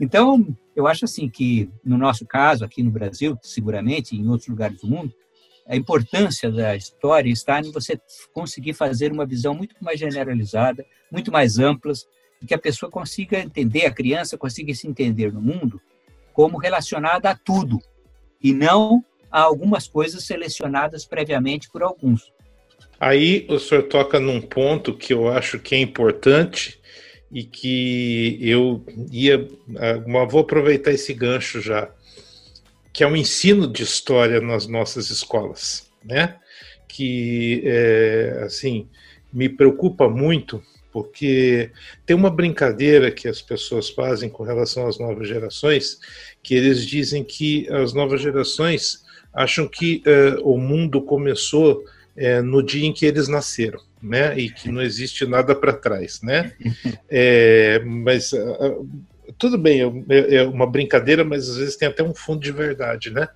Então, 0.00 0.46
eu 0.78 0.86
acho 0.86 1.06
assim 1.06 1.28
que, 1.28 1.68
no 1.84 1.98
nosso 1.98 2.24
caso, 2.24 2.64
aqui 2.64 2.84
no 2.84 2.90
Brasil, 2.90 3.36
seguramente, 3.42 4.14
em 4.14 4.28
outros 4.28 4.48
lugares 4.48 4.80
do 4.80 4.86
mundo, 4.86 5.12
a 5.66 5.74
importância 5.74 6.50
da 6.52 6.76
história 6.76 7.28
está 7.28 7.60
em 7.60 7.72
você 7.72 8.00
conseguir 8.32 8.74
fazer 8.74 9.10
uma 9.10 9.26
visão 9.26 9.54
muito 9.54 9.74
mais 9.80 9.98
generalizada, 9.98 10.86
muito 11.10 11.32
mais 11.32 11.58
ampla, 11.58 11.92
que 12.46 12.54
a 12.54 12.58
pessoa 12.58 12.90
consiga 12.90 13.40
entender, 13.40 13.86
a 13.86 13.90
criança 13.90 14.38
consiga 14.38 14.72
se 14.72 14.86
entender 14.86 15.32
no 15.32 15.40
mundo 15.40 15.80
como 16.32 16.58
relacionada 16.58 17.28
a 17.28 17.34
tudo, 17.34 17.80
e 18.40 18.54
não 18.54 19.04
a 19.32 19.40
algumas 19.40 19.88
coisas 19.88 20.22
selecionadas 20.22 21.04
previamente 21.04 21.68
por 21.72 21.82
alguns. 21.82 22.32
Aí 23.00 23.44
o 23.48 23.58
senhor 23.58 23.82
toca 23.82 24.20
num 24.20 24.40
ponto 24.40 24.96
que 24.96 25.12
eu 25.12 25.28
acho 25.28 25.58
que 25.58 25.74
é 25.74 25.80
importante 25.80 26.77
e 27.30 27.44
que 27.44 28.38
eu 28.40 28.84
ia. 29.10 29.48
Vou 30.28 30.40
aproveitar 30.40 30.92
esse 30.92 31.12
gancho 31.12 31.60
já, 31.60 31.90
que 32.92 33.02
é 33.04 33.06
o 33.06 33.16
ensino 33.16 33.66
de 33.66 33.82
história 33.82 34.40
nas 34.40 34.66
nossas 34.66 35.10
escolas, 35.10 35.90
né? 36.04 36.36
Que, 36.86 37.62
é, 37.64 38.42
assim, 38.44 38.88
me 39.32 39.48
preocupa 39.48 40.08
muito 40.08 40.62
porque 40.92 41.70
tem 42.06 42.16
uma 42.16 42.30
brincadeira 42.30 43.10
que 43.10 43.28
as 43.28 43.42
pessoas 43.42 43.90
fazem 43.90 44.28
com 44.28 44.42
relação 44.42 44.86
às 44.86 44.98
novas 44.98 45.28
gerações, 45.28 45.98
que 46.42 46.54
eles 46.54 46.84
dizem 46.84 47.22
que 47.22 47.68
as 47.68 47.92
novas 47.92 48.20
gerações 48.20 49.04
acham 49.32 49.68
que 49.68 50.02
uh, 50.06 50.42
o 50.42 50.58
mundo 50.58 51.02
começou 51.02 51.84
uh, 52.18 52.42
no 52.42 52.62
dia 52.62 52.86
em 52.86 52.92
que 52.92 53.06
eles 53.06 53.28
nasceram, 53.28 53.80
né? 54.02 54.38
E 54.38 54.50
que 54.50 54.70
não 54.70 54.82
existe 54.82 55.26
nada 55.26 55.54
para 55.54 55.72
trás, 55.72 56.20
né? 56.22 56.52
É, 57.08 57.80
mas 57.84 58.32
uh, 58.32 58.86
tudo 59.38 59.56
bem, 59.56 59.80
é, 60.08 60.36
é 60.36 60.42
uma 60.42 60.66
brincadeira, 60.66 61.24
mas 61.24 61.48
às 61.48 61.56
vezes 61.56 61.76
tem 61.76 61.88
até 61.88 62.02
um 62.02 62.14
fundo 62.14 62.40
de 62.40 62.52
verdade, 62.52 63.10
né? 63.10 63.28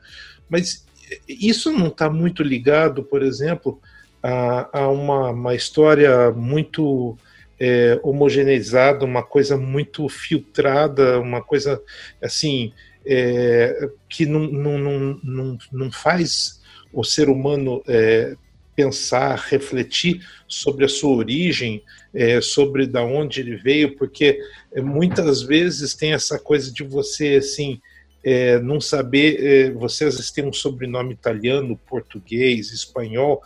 Mas 0.48 0.86
isso 1.28 1.72
não 1.72 1.88
está 1.88 2.10
muito 2.10 2.42
ligado, 2.42 3.02
por 3.02 3.22
exemplo, 3.22 3.80
a, 4.22 4.80
a 4.80 4.88
uma, 4.88 5.30
uma 5.30 5.54
história 5.54 6.30
muito 6.30 7.16
é, 7.58 7.98
homogeneizada, 8.02 9.04
uma 9.04 9.22
coisa 9.22 9.56
muito 9.56 10.08
filtrada, 10.08 11.20
uma 11.20 11.42
coisa 11.42 11.80
assim 12.22 12.72
é, 13.04 13.88
que 14.08 14.26
não, 14.26 14.40
não, 14.40 15.20
não, 15.22 15.58
não 15.72 15.92
faz 15.92 16.60
o 16.92 17.02
ser 17.02 17.28
humano 17.28 17.82
é, 17.88 18.36
pensar, 18.74 19.36
refletir 19.48 20.26
sobre 20.48 20.84
a 20.84 20.88
sua 20.88 21.14
origem, 21.16 21.82
é, 22.14 22.40
sobre 22.40 22.86
da 22.86 23.02
onde 23.02 23.40
ele 23.40 23.56
veio, 23.56 23.96
porque 23.96 24.38
muitas 24.76 25.42
vezes 25.42 25.94
tem 25.94 26.12
essa 26.12 26.38
coisa 26.38 26.72
de 26.72 26.82
você 26.82 27.36
assim 27.36 27.80
é, 28.24 28.58
não 28.60 28.80
saber, 28.80 29.44
é, 29.44 29.70
você 29.70 30.04
às 30.04 30.16
vezes 30.16 30.30
tem 30.30 30.46
um 30.46 30.52
sobrenome 30.52 31.12
italiano, 31.12 31.78
português, 31.88 32.72
espanhol, 32.72 33.42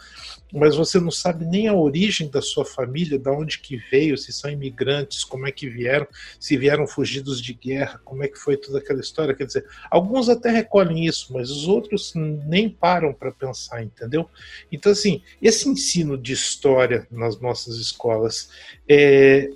mas 0.53 0.77
você 0.77 1.01
não 1.01 1.11
sabe 1.11 1.45
nem 1.45 1.67
a 1.67 1.75
origem 1.75 2.31
da 2.31 2.41
sua 2.41 2.65
família, 2.65 3.19
da 3.19 3.33
onde 3.33 3.59
que 3.59 3.77
veio, 3.91 4.17
se 4.17 4.33
são 4.33 4.51
imigrantes, 4.51 5.25
como 5.25 5.47
é 5.47 5.53
que 5.53 5.69
vieram, 5.69 6.07
se 6.39 6.57
vieram 6.57 6.87
fugidos 6.87 7.41
de 7.43 7.53
guerra, 7.53 8.01
como 8.05 8.23
é 8.23 8.29
que 8.29 8.39
foi 8.39 8.57
toda 8.57 8.79
aquela 8.79 9.01
história. 9.01 9.35
Quer 9.35 9.47
dizer, 9.47 9.67
alguns 9.91 10.29
até 10.29 10.51
recolhem 10.51 11.05
isso, 11.05 11.33
mas 11.33 11.51
os 11.51 11.67
outros 11.67 12.13
nem 12.15 12.69
param 12.69 13.13
para 13.13 13.33
pensar, 13.33 13.83
entendeu? 13.83 14.29
Então, 14.71 14.93
assim, 14.93 15.23
esse 15.43 15.69
ensino 15.69 16.17
de 16.17 16.33
história 16.33 17.07
nas 17.11 17.41
nossas 17.41 17.77
escolas, 17.77 18.49
é, 18.89 19.51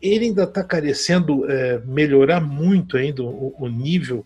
ele 0.00 0.26
ainda 0.26 0.44
está 0.44 0.62
carecendo 0.62 1.50
é, 1.50 1.78
melhorar 1.84 2.40
muito 2.40 2.96
ainda 2.96 3.22
o, 3.22 3.54
o 3.58 3.68
nível 3.68 4.24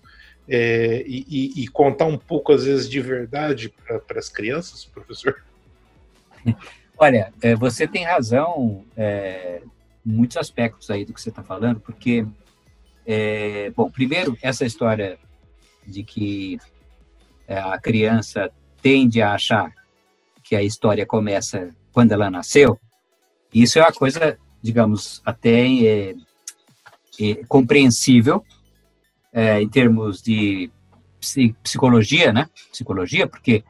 é, 0.48 1.02
e, 1.06 1.62
e, 1.62 1.68
contar 1.68 2.04
um 2.04 2.18
pouco, 2.18 2.52
às 2.52 2.64
vezes, 2.64 2.88
de 2.88 3.00
verdade 3.00 3.72
para 3.86 4.18
as 4.18 4.28
crianças, 4.28 4.84
professor? 4.84 5.42
Olha, 6.98 7.32
é, 7.40 7.54
você 7.54 7.88
tem 7.88 8.04
razão 8.04 8.84
é, 8.96 9.62
em 10.04 10.12
muitos 10.12 10.36
aspectos 10.36 10.90
aí 10.90 11.04
do 11.04 11.12
que 11.12 11.20
você 11.20 11.30
está 11.30 11.42
falando, 11.42 11.80
porque, 11.80 12.26
é, 13.06 13.70
bom, 13.70 13.90
primeiro, 13.90 14.36
essa 14.42 14.64
história 14.66 15.18
de 15.86 16.04
que 16.04 16.58
é, 17.48 17.58
a 17.58 17.78
criança 17.78 18.50
tende 18.82 19.22
a 19.22 19.32
achar 19.32 19.72
que 20.42 20.54
a 20.54 20.62
história 20.62 21.06
começa 21.06 21.70
quando 21.90 22.12
ela 22.12 22.30
nasceu, 22.30 22.78
isso 23.52 23.78
é 23.78 23.82
uma 23.82 23.92
coisa, 23.92 24.38
digamos, 24.60 25.22
até 25.24 25.66
é, 25.86 26.14
é, 27.20 27.34
compreensível 27.48 28.44
em 29.34 29.68
termos 29.68 30.22
de 30.22 30.70
psicologia, 31.62 32.32
né? 32.32 32.48
Psicologia, 32.70 33.26
porque 33.26 33.64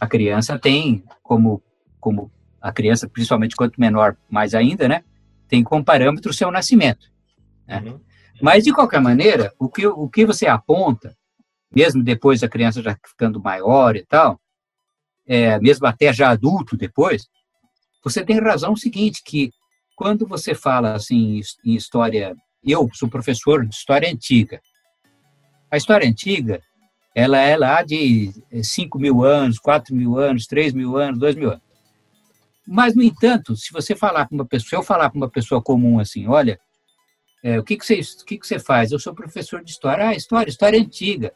a 0.00 0.06
criança 0.06 0.58
tem 0.58 1.04
como 1.22 1.62
como 2.00 2.30
a 2.60 2.72
criança, 2.72 3.08
principalmente 3.08 3.56
quanto 3.56 3.80
menor, 3.80 4.16
mais 4.30 4.54
ainda, 4.54 4.88
né? 4.88 5.04
Tem 5.48 5.62
como 5.62 5.84
parâmetro 5.84 6.30
o 6.30 6.34
seu 6.34 6.50
nascimento. 6.50 7.10
Né? 7.66 7.80
Uhum. 7.80 8.00
Mas, 8.40 8.64
de 8.64 8.72
qualquer 8.72 9.00
maneira, 9.00 9.52
o 9.58 9.68
que, 9.68 9.86
o 9.86 10.08
que 10.08 10.26
você 10.26 10.46
aponta, 10.46 11.16
mesmo 11.74 12.02
depois 12.02 12.40
da 12.40 12.48
criança 12.48 12.82
já 12.82 12.96
ficando 13.06 13.40
maior 13.40 13.96
e 13.96 14.04
tal, 14.04 14.40
é, 15.26 15.58
mesmo 15.58 15.86
até 15.86 16.12
já 16.12 16.30
adulto 16.30 16.76
depois, 16.76 17.26
você 18.04 18.24
tem 18.24 18.38
razão 18.38 18.72
o 18.72 18.76
seguinte, 18.76 19.22
que 19.24 19.50
quando 19.96 20.26
você 20.26 20.54
fala 20.54 20.92
assim 20.94 21.40
em 21.64 21.74
história, 21.74 22.36
eu 22.62 22.88
sou 22.92 23.08
professor 23.08 23.66
de 23.66 23.74
história 23.74 24.08
antiga. 24.08 24.60
A 25.70 25.76
história 25.76 26.08
antiga, 26.08 26.60
ela 27.14 27.38
é 27.38 27.56
lá 27.56 27.82
de 27.82 28.30
5 28.62 28.98
mil 28.98 29.24
anos, 29.24 29.58
4 29.58 29.94
mil 29.94 30.18
anos, 30.18 30.46
3 30.46 30.72
mil 30.72 30.96
anos, 30.96 31.18
2 31.18 31.34
mil 31.34 31.50
anos. 31.50 31.62
Mas, 32.66 32.94
no 32.94 33.02
entanto, 33.02 33.56
se 33.56 33.72
você 33.72 33.94
falar 33.94 34.26
com 34.26 34.34
uma 34.34 34.44
pessoa, 34.44 34.68
se 34.68 34.76
eu 34.76 34.82
falar 34.82 35.10
com 35.10 35.16
uma 35.16 35.30
pessoa 35.30 35.62
comum 35.62 36.00
assim, 36.00 36.26
olha, 36.26 36.58
é, 37.42 37.58
o 37.58 37.62
que, 37.62 37.76
que, 37.76 37.86
você, 37.86 38.00
o 38.00 38.24
que, 38.24 38.38
que 38.38 38.46
você 38.46 38.58
faz? 38.58 38.90
Eu 38.90 38.98
sou 38.98 39.14
professor 39.14 39.62
de 39.62 39.70
história. 39.70 40.08
Ah, 40.08 40.14
história, 40.14 40.50
história 40.50 40.80
antiga. 40.80 41.32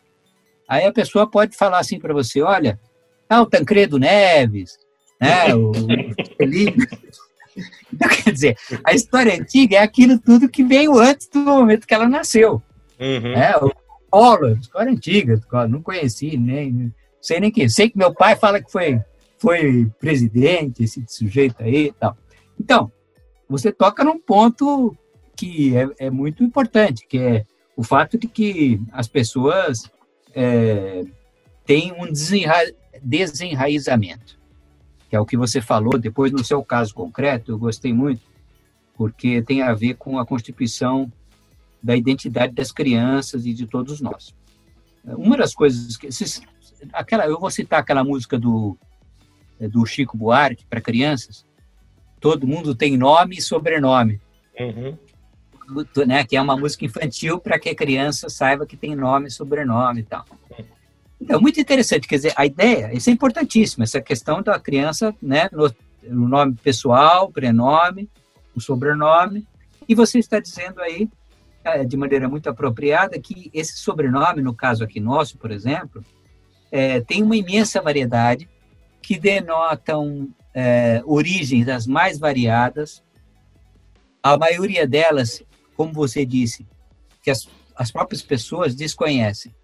Aí 0.69 0.85
a 0.85 0.93
pessoa 0.93 1.31
pode 1.31 1.57
falar 1.57 1.79
assim 1.79 1.99
para 1.99 2.12
você, 2.12 2.43
olha, 2.43 2.79
ah, 3.29 3.43
o 3.43 3.47
Tancredo 3.47 3.99
Neves, 3.99 4.77
né, 5.21 5.55
o 5.55 5.73
Felipe. 6.37 6.87
Então, 7.93 8.09
quer 8.09 8.33
dizer, 8.33 8.57
a 8.85 8.95
história 8.95 9.35
antiga 9.35 9.77
é 9.77 9.81
aquilo 9.81 10.19
tudo 10.19 10.49
que 10.49 10.62
veio 10.62 10.97
antes 10.97 11.29
do 11.29 11.40
momento 11.40 11.87
que 11.87 11.93
ela 11.93 12.09
nasceu. 12.09 12.62
Uhum. 12.99 13.33
É, 13.33 13.57
o 13.57 13.71
Collor, 14.11 14.59
história 14.59 14.90
antiga, 14.90 15.40
não 15.68 15.81
conheci, 15.81 16.37
nem 16.37 16.92
sei 17.20 17.38
nem 17.40 17.51
quem. 17.51 17.68
Sei 17.68 17.88
que 17.88 17.99
meu 17.99 18.12
pai 18.12 18.37
fala 18.37 18.61
que 18.62 18.70
foi 18.70 19.01
foi 19.38 19.90
presidente, 19.99 20.85
esse 20.85 21.03
sujeito 21.09 21.62
aí 21.62 21.87
e 21.87 21.92
tal. 21.92 22.14
Então, 22.61 22.92
você 23.49 23.73
toca 23.73 24.05
num 24.05 24.20
ponto 24.20 24.94
que 25.35 25.75
é, 25.75 25.88
é, 25.99 26.11
muito 26.11 26.44
importante, 26.44 27.07
que 27.07 27.18
é 27.18 27.46
o 27.75 27.83
fato 27.83 28.18
de 28.18 28.29
que 28.29 28.79
as 28.92 29.09
pessoas 29.09 29.90
é, 30.35 31.05
têm 31.64 31.92
um 31.92 32.07
desenra 32.07 32.59
desenraizamento, 33.03 34.38
que 35.09 35.16
é 35.16 35.20
o 35.20 35.25
que 35.25 35.38
você 35.38 35.62
falou 35.62 35.99
depois 35.99 36.31
no 36.31 36.44
seu 36.44 36.62
caso 36.62 36.94
concreto, 36.94 37.51
eu 37.51 37.59
gostei 37.59 37.94
muito, 37.94 38.20
porque 38.94 39.40
tem 39.40 39.62
a 39.62 39.73
ver 39.73 39.94
com 39.94 40.18
a 40.18 40.27
constituição 40.27 41.11
da 41.83 41.97
identidade 41.97 42.55
das 42.55 42.73
crianças 42.73 43.47
e 43.47 43.53
de 43.53 43.66
todos 43.66 44.01
nós. 44.01 44.35
Uma 45.05 45.37
das 45.37 45.55
coisas 45.55 45.97
que 45.97 46.09
aquela 46.93 47.27
eu 47.27 47.38
vou 47.38 47.51
citar 47.51 47.81
aquela 47.81 48.05
música 48.05 48.38
do 48.38 48.77
é, 49.59 49.69
do 49.69 49.85
Chico 49.85 50.16
Buarque 50.16 50.64
para 50.64 50.81
crianças, 50.81 51.45
todo 52.19 52.47
mundo 52.47 52.75
tem 52.75 52.97
nome 52.97 53.37
e 53.37 53.43
sobrenome. 53.43 54.21
Uhum. 54.59 54.97
Né, 56.05 56.25
que 56.25 56.37
é 56.37 56.43
uma 56.43 56.57
música 56.57 56.85
infantil 56.85 57.38
para 57.38 57.57
que 57.57 57.69
a 57.69 57.75
criança 57.75 58.29
saiba 58.29 58.66
que 58.66 58.77
tem 58.77 58.97
nome 58.97 59.29
e 59.29 59.31
sobrenome 59.31 60.01
e 60.01 60.03
tal. 60.03 60.25
Então, 61.21 61.40
muito 61.40 61.61
interessante, 61.61 62.09
quer 62.09 62.16
dizer, 62.16 62.33
a 62.35 62.45
ideia, 62.45 62.93
isso 62.93 63.09
é 63.09 63.12
importantíssimo, 63.12 63.85
essa 63.85 64.01
questão 64.01 64.43
da 64.43 64.59
criança, 64.59 65.14
né, 65.23 65.49
no, 65.53 65.73
no 66.03 66.29
nome 66.29 66.55
pessoal, 66.55 67.31
prenome, 67.31 68.09
o 68.55 68.61
sobrenome, 68.61 69.47
e 69.87 69.95
você 69.95 70.19
está 70.19 70.40
dizendo 70.40 70.81
aí, 70.81 71.03
é, 71.03 71.09
de 71.87 71.96
maneira 71.96 72.29
muito 72.29 72.49
apropriada, 72.49 73.20
que 73.20 73.51
esse 73.53 73.77
sobrenome, 73.79 74.42
no 74.42 74.55
caso 74.55 74.83
aqui 74.83 74.99
nosso, 74.99 75.37
por 75.37 75.51
exemplo, 75.51 76.05
é, 76.70 77.01
tem 77.01 77.23
uma 77.23 77.37
imensa 77.37 77.81
variedade, 77.83 78.49
que 79.03 79.18
denotam 79.18 80.29
é, 80.55 81.03
origens 81.05 81.66
das 81.66 81.87
mais 81.87 82.18
variadas. 82.18 83.03
A 84.23 84.37
maioria 84.37 84.87
delas, 84.87 85.42
como 85.77 85.92
você 85.92 86.25
disse, 86.25 86.66
que 87.23 87.31
as, 87.31 87.49
as 87.75 87.90
próprias 87.90 88.23
pessoas 88.23 88.75
desconhecem. 88.75 89.55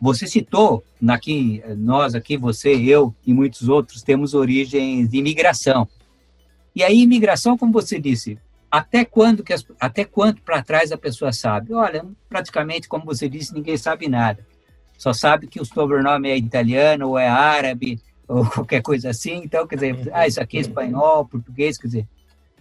Você 0.00 0.26
citou, 0.26 0.84
aqui, 1.08 1.62
nós 1.76 2.14
aqui, 2.16 2.36
você, 2.36 2.74
eu 2.74 3.14
e 3.24 3.32
muitos 3.32 3.68
outros, 3.68 4.02
temos 4.02 4.34
origens 4.34 5.08
de 5.08 5.18
imigração. 5.18 5.88
E 6.74 6.82
aí, 6.82 7.02
imigração, 7.02 7.56
como 7.56 7.72
você 7.72 8.00
disse, 8.00 8.36
até 8.72 9.04
quando 9.04 9.44
que 9.44 9.52
as, 9.52 9.66
até 9.78 10.02
quanto 10.02 10.40
para 10.40 10.62
trás 10.62 10.90
a 10.90 10.96
pessoa 10.96 11.30
sabe? 11.30 11.74
Olha, 11.74 12.06
praticamente, 12.26 12.88
como 12.88 13.04
você 13.04 13.28
disse, 13.28 13.52
ninguém 13.52 13.76
sabe 13.76 14.08
nada. 14.08 14.46
Só 14.96 15.12
sabe 15.12 15.46
que 15.46 15.60
o 15.60 15.64
sobrenome 15.64 16.30
é 16.30 16.38
italiano 16.38 17.10
ou 17.10 17.18
é 17.18 17.28
árabe, 17.28 18.00
ou 18.26 18.48
qualquer 18.48 18.80
coisa 18.80 19.10
assim. 19.10 19.42
Então, 19.44 19.66
quer 19.66 19.74
dizer, 19.74 20.10
ah, 20.14 20.26
isso 20.26 20.40
aqui 20.40 20.56
é 20.56 20.62
espanhol, 20.62 21.26
português, 21.26 21.76
quer 21.76 21.86
dizer, 21.86 22.08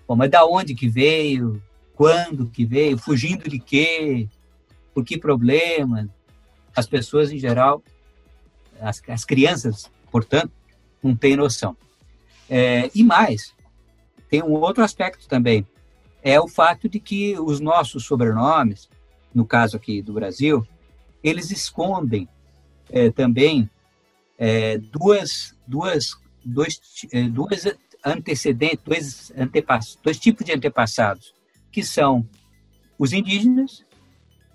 bom, 0.05 0.17
mas 0.17 0.29
da 0.29 0.45
onde 0.45 0.75
que 0.75 0.89
veio? 0.89 1.63
Quando 1.95 2.49
que 2.49 2.65
veio? 2.65 2.97
Fugindo 2.97 3.49
de 3.49 3.57
quê? 3.57 4.27
Por 4.93 5.05
que 5.05 5.17
problema? 5.17 6.09
As 6.75 6.87
pessoas, 6.87 7.31
em 7.31 7.39
geral, 7.39 7.81
as, 8.81 9.01
as 9.07 9.23
crianças, 9.23 9.89
portanto, 10.11 10.51
não 11.01 11.15
têm 11.15 11.37
noção. 11.37 11.77
É, 12.49 12.91
e 12.93 13.01
mais, 13.01 13.53
tem 14.29 14.43
um 14.43 14.51
outro 14.51 14.83
aspecto 14.83 15.25
também, 15.25 15.65
é 16.21 16.39
o 16.39 16.47
fato 16.47 16.87
de 16.87 16.99
que 16.99 17.37
os 17.39 17.59
nossos 17.59 18.05
sobrenomes, 18.05 18.89
no 19.33 19.45
caso 19.45 19.77
aqui 19.77 20.01
do 20.01 20.13
Brasil, 20.13 20.65
eles 21.23 21.51
escondem 21.51 22.27
é, 22.89 23.09
também 23.09 23.69
é, 24.37 24.77
duas, 24.77 25.55
duas, 25.65 26.17
dois, 26.43 26.79
é, 27.11 27.23
duas 27.23 27.65
antecedentes, 28.05 28.83
dois, 28.83 29.33
antepassados, 29.37 29.99
dois 30.03 30.19
tipos 30.19 30.45
de 30.45 30.51
antepassados, 30.51 31.33
que 31.71 31.83
são 31.83 32.27
os 32.97 33.13
indígenas 33.13 33.85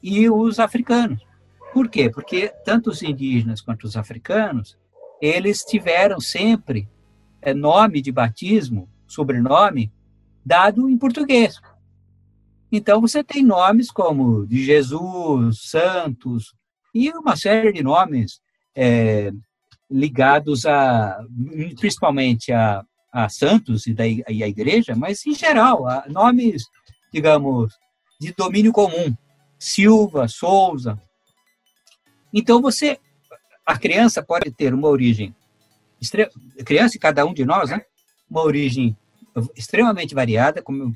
e 0.03 0.29
os 0.29 0.59
africanos. 0.59 1.25
Por 1.73 1.89
quê? 1.89 2.11
Porque 2.11 2.53
tanto 2.65 2.91
os 2.91 3.03
indígenas 3.03 3.61
quanto 3.61 3.85
os 3.85 3.97
africanos, 3.97 4.77
eles 5.21 5.63
tiveram 5.63 6.21
sempre 6.21 6.89
nome 7.55 8.01
de 8.01 8.11
batismo, 8.11 8.89
sobrenome, 9.07 9.93
dado 10.47 10.89
em 10.89 10.97
português. 10.97 11.61
Então, 12.71 13.01
você 13.01 13.25
tem 13.25 13.43
nomes 13.43 13.91
como 13.91 14.47
de 14.47 14.65
Jesus, 14.65 15.63
Santos, 15.69 16.55
e 16.95 17.11
uma 17.11 17.37
série 17.37 17.73
de 17.73 17.83
nomes 17.83 18.41
é, 18.75 19.33
ligados 19.91 20.65
a, 20.65 21.19
principalmente 21.81 22.53
a, 22.53 22.85
a 23.13 23.29
santos 23.29 23.89
e, 23.89 23.93
da, 23.93 24.07
e 24.07 24.43
a 24.43 24.49
igreja, 24.49 24.95
mas 24.95 25.27
em 25.27 25.35
geral, 25.35 25.87
a 25.89 26.05
nomes, 26.09 26.65
digamos, 27.13 27.75
de 28.21 28.33
domínio 28.33 28.73
comum. 28.73 29.15
Silva, 29.59 30.29
Souza. 30.29 31.01
Então 32.33 32.61
você, 32.61 32.99
a 33.65 33.79
criança 33.79 34.23
pode 34.23 34.51
ter 34.51 34.75
uma 34.75 34.89
origem, 34.89 35.35
criança 36.65 36.97
e 36.97 37.01
cada 37.01 37.25
um 37.25 37.33
de 37.33 37.45
nós, 37.45 37.71
né? 37.71 37.81
Uma 38.31 38.43
origem 38.43 38.97
extremamente 39.55 40.15
variada, 40.15 40.63
como 40.63 40.95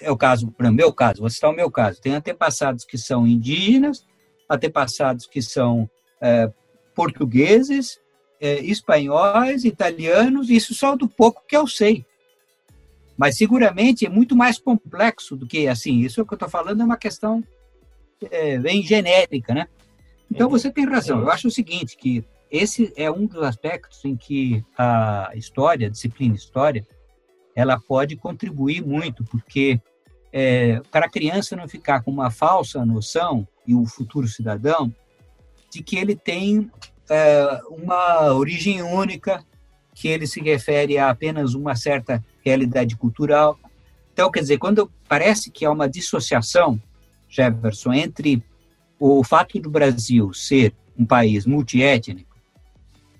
é 0.00 0.10
o 0.10 0.16
caso, 0.16 0.50
para 0.52 0.70
o 0.70 0.72
meu 0.72 0.92
caso, 0.92 1.20
vou 1.20 1.30
citar 1.30 1.50
o 1.50 1.56
meu 1.56 1.70
caso. 1.70 2.00
Tem 2.00 2.14
antepassados 2.14 2.84
que 2.84 2.98
são 2.98 3.26
indígenas, 3.26 4.06
antepassados 4.48 5.26
que 5.26 5.42
são 5.42 5.88
é, 6.20 6.50
portugueses, 6.94 7.98
é, 8.40 8.60
espanhóis, 8.60 9.64
italianos, 9.64 10.50
isso 10.50 10.74
só 10.74 10.96
do 10.96 11.08
pouco 11.08 11.42
que 11.46 11.56
eu 11.56 11.66
sei. 11.66 12.04
Mas 13.16 13.36
seguramente 13.36 14.06
é 14.06 14.08
muito 14.08 14.36
mais 14.36 14.58
complexo 14.58 15.34
do 15.34 15.46
que 15.46 15.66
assim. 15.66 16.00
Isso 16.00 16.24
que 16.24 16.32
eu 16.32 16.36
estou 16.36 16.48
falando 16.48 16.82
é 16.82 16.84
uma 16.84 16.96
questão 16.96 17.42
é, 18.30 18.58
bem 18.58 18.82
genérica, 18.82 19.52
né? 19.52 19.66
Então 20.30 20.48
você 20.48 20.70
tem 20.70 20.84
razão. 20.84 21.20
Eu 21.20 21.30
acho 21.30 21.48
o 21.48 21.50
seguinte 21.50 21.96
que 21.96 22.24
esse 22.50 22.92
é 22.96 23.10
um 23.10 23.26
dos 23.26 23.42
aspectos 23.42 24.04
em 24.04 24.16
que 24.16 24.64
a 24.76 25.32
história, 25.34 25.88
a 25.88 25.90
disciplina 25.90 26.34
história, 26.34 26.86
ela 27.58 27.76
pode 27.76 28.14
contribuir 28.14 28.86
muito, 28.86 29.24
porque 29.24 29.80
é, 30.32 30.80
para 30.92 31.06
a 31.06 31.10
criança 31.10 31.56
não 31.56 31.66
ficar 31.66 32.02
com 32.02 32.10
uma 32.12 32.30
falsa 32.30 32.86
noção 32.86 33.48
e 33.66 33.74
o 33.74 33.84
futuro 33.84 34.28
cidadão 34.28 34.94
de 35.68 35.82
que 35.82 35.96
ele 35.96 36.14
tem 36.14 36.70
é, 37.10 37.60
uma 37.68 38.32
origem 38.32 38.80
única, 38.80 39.44
que 39.92 40.06
ele 40.06 40.24
se 40.24 40.40
refere 40.40 40.98
a 40.98 41.10
apenas 41.10 41.54
uma 41.54 41.74
certa 41.74 42.24
realidade 42.44 42.94
cultural. 42.94 43.58
Então, 44.12 44.30
quer 44.30 44.38
dizer, 44.38 44.58
quando 44.58 44.88
parece 45.08 45.50
que 45.50 45.64
há 45.64 45.72
uma 45.72 45.88
dissociação, 45.88 46.80
Jefferson, 47.28 47.92
entre 47.92 48.40
o 49.00 49.24
fato 49.24 49.58
do 49.58 49.68
Brasil 49.68 50.32
ser 50.32 50.72
um 50.96 51.04
país 51.04 51.44
multiétnico, 51.44 52.36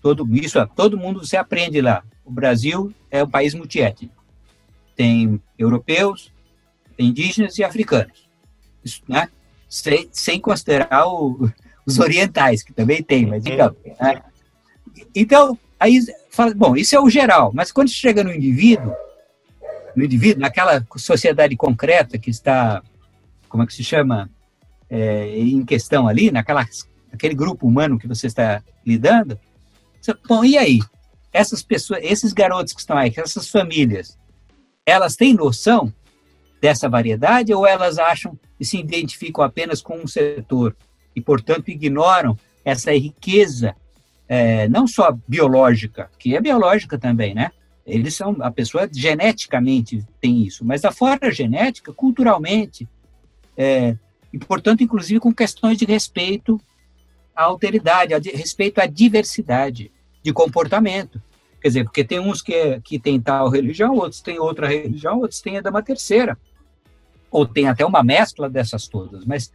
todo 0.01 0.25
isso, 0.33 0.65
todo 0.77 0.97
mundo 0.97 1.27
se 1.27 1.37
aprende 1.37 1.81
lá. 1.81 2.05
O 2.25 2.31
Brasil 2.31 2.95
é 3.11 3.25
um 3.25 3.29
país 3.29 3.53
multiétnico. 3.53 4.18
Tem 4.99 5.41
europeus, 5.57 6.33
indígenas 6.99 7.57
e 7.57 7.63
africanos. 7.63 8.29
Isso, 8.85 9.01
né? 9.09 9.29
sem, 9.69 10.09
sem 10.11 10.41
considerar 10.41 11.07
o, 11.07 11.49
os 11.87 11.99
orientais, 11.99 12.63
que 12.63 12.73
também 12.73 13.03
tem, 13.03 13.27
mas 13.27 13.45
digamos. 13.45 13.77
Né? 14.01 14.23
Então, 15.15 15.59
aí, 15.79 16.01
fala, 16.31 16.55
bom, 16.55 16.75
isso 16.75 16.97
é 16.97 17.01
o 17.01 17.11
geral, 17.11 17.53
mas 17.55 17.71
quando 17.71 17.91
chega 17.91 18.25
no 18.25 18.33
indivíduo, 18.33 18.93
no 19.95 20.05
indivíduo, 20.05 20.41
naquela 20.41 20.85
sociedade 20.97 21.55
concreta 21.57 22.19
que 22.19 22.31
está, 22.31 22.83
como 23.49 23.63
é 23.63 23.67
que 23.67 23.75
se 23.75 23.85
chama, 23.85 24.31
é, 24.89 25.39
em 25.39 25.65
questão 25.65 26.09
ali, 26.09 26.31
naquela, 26.31 26.67
naquele 27.13 27.35
grupo 27.35 27.67
humano 27.67 27.99
que 27.99 28.09
você 28.09 28.27
está 28.27 28.63
lidando, 28.87 29.39
você, 30.01 30.15
bom, 30.27 30.45
e 30.45 30.57
aí? 30.57 30.81
Essas 31.31 31.63
pessoas, 31.63 32.01
esses 32.03 32.33
garotos 32.33 32.73
que 32.73 32.81
estão 32.81 32.97
aí, 32.97 33.13
essas 33.15 33.51
famílias, 33.51 34.19
elas 34.89 35.17
têm 35.17 35.35
noção 35.35 35.93
dessa 36.61 36.89
variedade 36.89 37.53
ou 37.53 37.67
elas 37.67 37.99
acham 37.99 38.39
e 38.59 38.65
se 38.65 38.79
identificam 38.79 39.45
apenas 39.45 39.81
com 39.81 39.99
um 39.99 40.07
setor 40.07 40.75
e, 41.15 41.21
portanto, 41.21 41.69
ignoram 41.69 42.37
essa 42.65 42.93
riqueza, 42.93 43.75
é, 44.29 44.69
não 44.69 44.87
só 44.87 45.17
biológica, 45.27 46.11
que 46.19 46.35
é 46.35 46.41
biológica 46.41 46.99
também, 46.99 47.35
né? 47.35 47.51
Eles 47.87 48.15
são, 48.15 48.37
a 48.41 48.51
pessoa 48.51 48.89
geneticamente 48.93 50.05
tem 50.21 50.43
isso, 50.43 50.65
mas 50.65 50.85
a 50.85 50.93
fora 50.93 51.31
genética, 51.31 51.93
culturalmente, 51.93 52.87
é, 53.57 53.97
e, 54.33 54.39
portanto, 54.39 54.83
inclusive 54.83 55.21
com 55.21 55.33
questões 55.33 55.79
de 55.79 55.85
respeito 55.85 56.61
à 57.35 57.45
alteridade, 57.45 58.15
a 58.15 58.19
respeito 58.19 58.79
à 58.81 58.87
diversidade 58.87 59.91
de 60.23 60.33
comportamento. 60.33 61.23
Quer 61.61 61.69
dizer, 61.69 61.85
porque 61.85 62.05
tem 62.05 62.21
uns 62.21 62.41
que, 62.41 62.81
que 62.81 62.99
têm 62.99 63.21
tal 63.21 63.49
religião, 63.49 63.95
outros 63.97 64.21
têm 64.21 64.39
outra 64.39 64.69
religião, 64.69 65.19
outros 65.21 65.41
têm 65.41 65.59
a 65.59 65.61
dama 65.61 65.83
terceira 65.83 66.39
ou 67.31 67.47
tem 67.47 67.69
até 67.69 67.85
uma 67.85 68.03
mescla 68.03 68.49
dessas 68.49 68.89
todas, 68.89 69.25
mas 69.25 69.53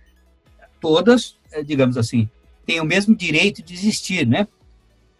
todas, 0.80 1.38
eh, 1.52 1.64
digamos 1.64 1.98
assim, 1.98 2.30
têm 2.66 2.80
o 2.80 2.86
mesmo 2.86 3.16
direito 3.16 3.62
de 3.64 3.74
existir, 3.74 4.28
né? 4.28 4.48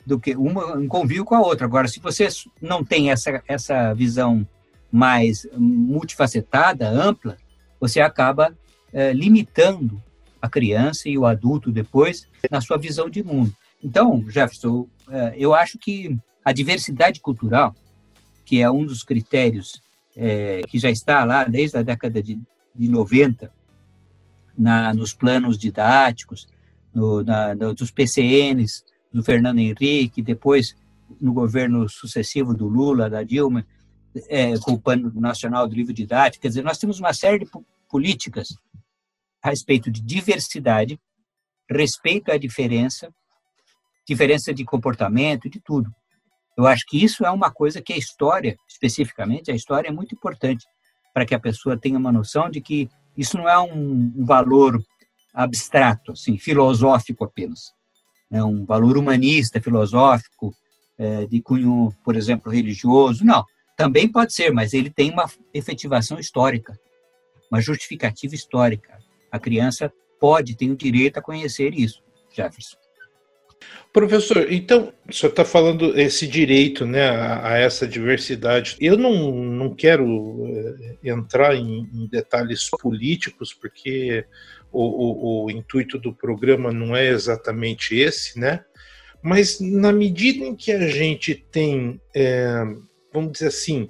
Do 0.06 0.20
que 0.20 0.36
uma 0.36 0.76
um 0.76 0.88
convívio 0.88 1.26
com 1.26 1.36
a 1.36 1.42
outra. 1.42 1.66
Agora, 1.66 1.88
se 1.88 2.00
você 2.00 2.28
não 2.62 2.84
tem 2.84 3.12
essa, 3.12 3.42
essa 3.48 3.94
visão 3.94 4.48
mais 4.92 5.48
multifacetada, 5.58 6.90
ampla, 6.90 7.38
você 7.80 8.00
acaba 8.00 8.56
é, 8.92 9.12
limitando 9.14 10.02
a 10.42 10.50
criança 10.50 11.10
e 11.10 11.18
o 11.18 11.26
adulto 11.26 11.72
depois 11.72 12.28
na 12.52 12.62
sua 12.62 12.78
visão 12.78 13.10
de 13.10 13.24
mundo. 13.24 13.54
Então, 13.82 14.24
Jefferson, 14.30 14.88
é, 15.10 15.34
eu 15.38 15.54
acho 15.54 15.78
que 15.78 16.18
a 16.44 16.52
diversidade 16.52 17.20
cultural, 17.20 17.76
que 18.46 18.62
é 18.62 18.70
um 18.70 18.86
dos 18.86 19.04
critérios 19.04 19.82
é, 20.16 20.62
que 20.68 20.78
já 20.78 20.90
está 20.90 21.24
lá 21.24 21.44
desde 21.44 21.78
a 21.78 21.82
década 21.82 22.22
de, 22.22 22.40
de 22.76 22.88
90, 22.88 23.52
na, 24.58 24.94
nos 24.94 25.14
planos 25.14 25.58
didáticos, 25.58 26.48
no, 26.94 27.24
na, 27.24 27.56
no, 27.56 27.74
dos 27.74 27.90
PCNs, 27.90 28.84
do 29.12 29.24
Fernando 29.24 29.60
Henrique, 29.60 30.22
depois 30.22 30.76
no 31.20 31.34
governo 31.34 31.88
sucessivo 31.88 32.54
do 32.54 32.68
Lula, 32.68 33.10
da 33.10 33.24
Dilma, 33.24 33.66
é, 34.28 34.58
com 34.60 34.74
o 34.74 34.80
Plano 34.80 35.12
Nacional 35.16 35.68
do 35.68 35.76
Livro 35.76 35.94
Didático. 35.94 36.42
Quer 36.42 36.50
dizer, 36.50 36.64
nós 36.64 36.78
temos 36.78 37.00
uma 37.00 37.14
série 37.14 37.40
de 37.40 37.52
políticas 37.90 38.56
a 39.42 39.50
respeito 39.50 39.92
de 39.92 40.02
diversidade, 40.02 41.00
respeito 41.70 42.32
à 42.32 42.38
diferença, 42.38 43.14
diferença 44.08 44.54
de 44.54 44.64
comportamento, 44.64 45.50
de 45.50 45.60
tudo. 45.60 45.94
Eu 46.58 46.68
acho 46.68 46.86
que 46.88 47.04
isso 47.04 47.26
é 47.26 47.32
uma 47.32 47.52
coisa 47.52 47.82
que 47.82 47.94
a 47.94 47.98
história, 47.98 48.56
especificamente, 48.68 49.52
a 49.52 49.56
história 49.56 49.88
é 49.90 49.92
muito 49.92 50.14
importante 50.14 50.66
para 51.14 51.26
que 51.26 51.36
a 51.36 51.40
pessoa 51.40 51.78
tenha 51.78 51.98
uma 51.98 52.12
noção 52.12 52.50
de 52.50 52.62
que 52.62 52.90
isso 53.18 53.38
não 53.38 53.48
é 53.48 53.60
um, 53.60 54.26
valor 54.26 54.82
abstrato, 55.34 56.12
assim, 56.12 56.38
filosófico 56.38 57.24
apenas. 57.24 57.72
É 58.32 58.44
um 58.44 58.66
valor 58.66 58.98
humanista, 58.98 59.62
filosófico, 59.62 60.54
é, 60.98 61.26
de 61.26 61.42
cunho, 61.42 61.94
por 62.04 62.16
exemplo, 62.16 62.52
religioso. 62.52 63.24
Não, 63.24 63.44
também 63.76 64.08
pode 64.08 64.34
ser, 64.34 64.52
mas 64.52 64.74
ele 64.74 64.90
tem 64.90 65.12
uma 65.12 65.30
efetivação 65.54 66.20
histórica, 66.20 66.78
uma 67.52 67.62
justificativa 67.62 68.34
histórica. 68.36 68.98
A 69.32 69.40
criança 69.40 69.92
pode, 70.20 70.56
tem 70.56 70.72
o 70.72 70.78
direito 70.78 71.18
a 71.18 71.22
conhecer 71.22 71.74
isso, 71.74 72.02
Jefferson. 72.32 72.83
Professor, 73.94 74.52
então, 74.52 74.92
o 75.08 75.14
senhor 75.14 75.30
está 75.30 75.46
falando 75.46 76.00
esse 76.00 76.28
direito 76.28 76.84
né, 76.84 77.08
a, 77.10 77.50
a, 77.50 77.58
essa 77.60 77.88
diversidade. 77.88 78.76
Eu 78.82 78.98
não, 78.98 79.32
não 79.32 79.76
quero 79.76 80.48
eh, 80.48 81.12
entrar 81.12 81.56
em, 81.56 81.88
em 81.94 82.08
detalhes 82.08 82.72
políticos, 82.82 83.54
porque 83.54 84.26
o, 84.72 84.82
o, 84.82 85.46
o, 85.46 85.52
intuito 85.52 86.00
do 86.00 86.12
programa 86.12 86.72
não 86.72 86.96
é 86.96 87.08
exatamente 87.08 87.96
esse, 87.96 88.40
né? 88.40 88.66
Mas 89.22 89.60
na 89.60 89.92
medida 89.92 90.44
em 90.44 90.56
que 90.56 90.72
a 90.72 90.88
gente 90.88 91.36
tem, 91.36 92.02
é, 92.16 92.64
vamos 93.14 93.34
dizer 93.34 93.48
assim, 93.48 93.90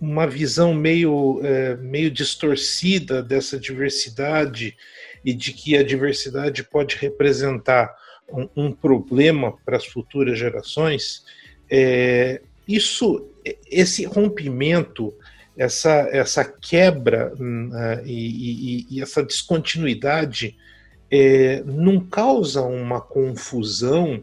uma 0.00 0.26
visão 0.26 0.72
meio, 0.72 1.40
é, 1.44 1.76
meio 1.76 2.12
distorcida 2.12 3.24
dessa 3.24 3.58
diversidade 3.58 4.76
e 5.24 5.34
de 5.34 5.52
que 5.52 5.76
a 5.76 5.82
diversidade 5.82 6.62
pode 6.62 6.96
representar 6.96 7.92
um, 8.32 8.48
um 8.56 8.72
problema 8.72 9.54
para 9.64 9.76
as 9.76 9.86
futuras 9.86 10.38
gerações, 10.38 11.24
é, 11.70 12.40
isso, 12.66 13.26
esse 13.70 14.04
rompimento, 14.04 15.14
essa, 15.56 16.08
essa 16.12 16.44
quebra 16.44 17.32
uh, 17.34 18.06
e, 18.06 18.10
e, 18.12 18.86
e, 18.90 19.02
essa 19.02 19.22
descontinuidade 19.22 20.56
é, 21.10 21.62
não 21.64 22.00
causa 22.00 22.62
uma 22.62 23.00
confusão 23.00 24.22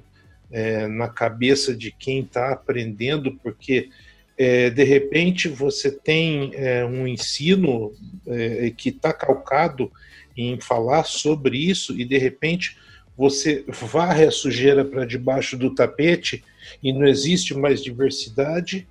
é, 0.52 0.88
na 0.88 1.08
cabeça 1.08 1.76
de 1.76 1.92
quem 1.92 2.20
está 2.20 2.52
aprendendo, 2.52 3.32
porque 3.42 3.90
é, 4.38 4.70
de 4.70 4.84
repente 4.84 5.48
você 5.48 5.92
tem 5.92 6.52
é, 6.54 6.86
um 6.86 7.08
ensino 7.08 7.94
é, 8.28 8.72
que 8.76 8.90
está 8.90 9.14
calcado 9.14 9.92
em 10.36 10.60
falar 10.60 11.04
sobre 11.06 11.58
isso 11.58 12.00
e 12.00 12.06
de 12.06 12.18
repente 12.18 12.78
você 13.18 13.64
varre 13.68 14.26
a 14.26 14.32
sujeira 14.32 14.84
para 14.84 15.06
debaixo 15.06 15.58
do 15.58 15.74
tapete 15.74 16.44
e 16.82 16.92
não 16.92 17.06
existe 17.06 17.54
mais 17.54 17.84
diversidade 17.84 18.88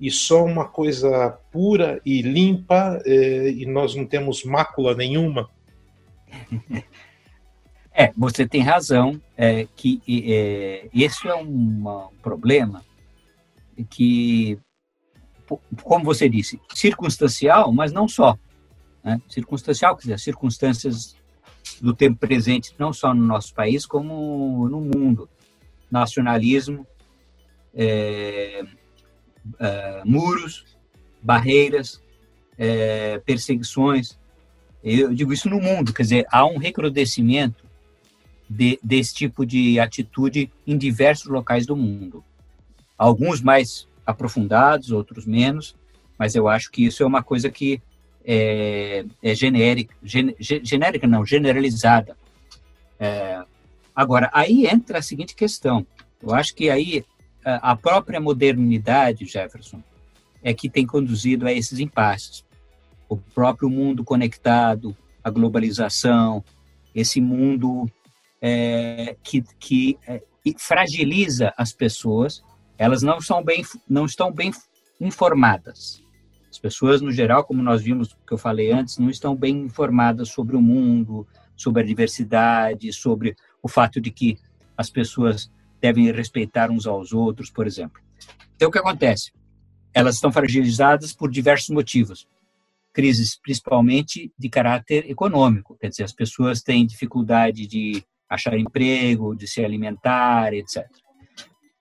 e 0.00 0.10
só 0.10 0.44
uma 0.44 0.66
coisa 0.66 1.30
pura 1.52 2.00
e 2.04 2.22
limpa 2.22 3.00
é, 3.04 3.50
e 3.50 3.66
nós 3.66 3.94
não 3.94 4.06
temos 4.06 4.44
mácula 4.44 4.94
nenhuma. 4.94 5.48
É, 7.92 8.12
você 8.16 8.46
tem 8.46 8.62
razão 8.62 9.20
é, 9.36 9.66
que 9.76 10.00
é, 10.08 10.88
esse 10.94 11.26
é 11.26 11.34
um 11.34 12.08
problema 12.22 12.82
que, 13.90 14.58
como 15.82 16.04
você 16.04 16.28
disse, 16.28 16.58
circunstancial, 16.72 17.72
mas 17.72 17.92
não 17.92 18.06
só. 18.06 18.38
Né? 19.02 19.20
Circunstancial, 19.28 19.96
quer 19.96 20.02
dizer, 20.02 20.20
circunstâncias 20.20 21.16
do 21.80 21.94
tempo 21.94 22.18
presente, 22.18 22.74
não 22.78 22.92
só 22.92 23.12
no 23.12 23.26
nosso 23.26 23.54
país, 23.54 23.84
como 23.84 24.68
no 24.68 24.80
mundo. 24.80 25.28
Nacionalismo, 25.90 26.86
é, 27.74 28.62
é, 29.58 30.02
muros, 30.04 30.64
barreiras, 31.22 32.02
é, 32.56 33.18
perseguições. 33.18 34.18
Eu 34.82 35.12
digo 35.14 35.32
isso 35.32 35.48
no 35.48 35.60
mundo, 35.60 35.92
quer 35.92 36.02
dizer, 36.02 36.26
há 36.30 36.46
um 36.46 36.56
recrudescimento 36.56 37.64
de, 38.48 38.78
desse 38.82 39.14
tipo 39.14 39.44
de 39.46 39.78
atitude 39.78 40.50
em 40.66 40.76
diversos 40.76 41.26
locais 41.26 41.66
do 41.66 41.76
mundo. 41.76 42.24
Alguns 42.96 43.40
mais 43.40 43.86
aprofundados, 44.04 44.90
outros 44.90 45.26
menos, 45.26 45.76
mas 46.18 46.34
eu 46.34 46.48
acho 46.48 46.70
que 46.70 46.84
isso 46.84 47.02
é 47.02 47.06
uma 47.06 47.22
coisa 47.22 47.50
que 47.50 47.80
é, 48.24 49.04
é 49.22 49.34
genérica, 49.34 49.94
gen, 50.02 50.34
genérica 50.38 51.06
não, 51.06 51.24
generalizada. 51.24 52.16
É, 52.98 53.42
agora, 53.94 54.30
aí 54.32 54.66
entra 54.66 54.98
a 54.98 55.02
seguinte 55.02 55.34
questão. 55.34 55.86
Eu 56.22 56.34
acho 56.34 56.54
que 56.54 56.68
aí 56.68 57.04
a 57.44 57.74
própria 57.74 58.20
modernidade, 58.20 59.24
Jefferson, 59.24 59.82
é 60.42 60.52
que 60.52 60.68
tem 60.68 60.86
conduzido 60.86 61.46
a 61.46 61.52
esses 61.52 61.78
impasses. 61.78 62.44
O 63.08 63.16
próprio 63.16 63.68
mundo 63.68 64.04
conectado, 64.04 64.96
a 65.22 65.30
globalização, 65.30 66.44
esse 66.94 67.20
mundo 67.20 67.90
é, 68.40 69.16
que, 69.22 69.42
que 69.58 69.98
é, 70.06 70.22
fragiliza 70.58 71.52
as 71.56 71.72
pessoas, 71.72 72.42
elas 72.78 73.02
não, 73.02 73.20
são 73.20 73.42
bem, 73.42 73.64
não 73.88 74.06
estão 74.06 74.32
bem 74.32 74.52
informadas. 75.00 76.02
As 76.50 76.58
pessoas, 76.58 77.00
no 77.00 77.12
geral, 77.12 77.44
como 77.44 77.62
nós 77.62 77.82
vimos, 77.82 78.16
que 78.26 78.32
eu 78.34 78.38
falei 78.38 78.72
antes, 78.72 78.98
não 78.98 79.08
estão 79.08 79.36
bem 79.36 79.60
informadas 79.60 80.30
sobre 80.30 80.56
o 80.56 80.60
mundo, 80.60 81.26
sobre 81.56 81.82
a 81.82 81.86
diversidade, 81.86 82.92
sobre 82.92 83.36
o 83.62 83.68
fato 83.68 84.00
de 84.00 84.10
que 84.10 84.36
as 84.76 84.90
pessoas 84.90 85.50
devem 85.80 86.10
respeitar 86.10 86.70
uns 86.70 86.86
aos 86.86 87.12
outros, 87.12 87.50
por 87.50 87.66
exemplo. 87.66 88.02
Então, 88.56 88.68
o 88.68 88.72
que 88.72 88.78
acontece? 88.78 89.32
Elas 89.94 90.16
estão 90.16 90.32
fragilizadas 90.32 91.12
por 91.12 91.30
diversos 91.30 91.70
motivos. 91.70 92.26
Crises, 92.92 93.38
principalmente 93.40 94.32
de 94.36 94.48
caráter 94.48 95.08
econômico, 95.08 95.76
quer 95.80 95.88
dizer, 95.88 96.02
as 96.02 96.12
pessoas 96.12 96.62
têm 96.62 96.84
dificuldade 96.84 97.66
de 97.66 98.02
achar 98.28 98.58
emprego, 98.58 99.34
de 99.34 99.46
se 99.46 99.64
alimentar, 99.64 100.52
etc. 100.52 100.84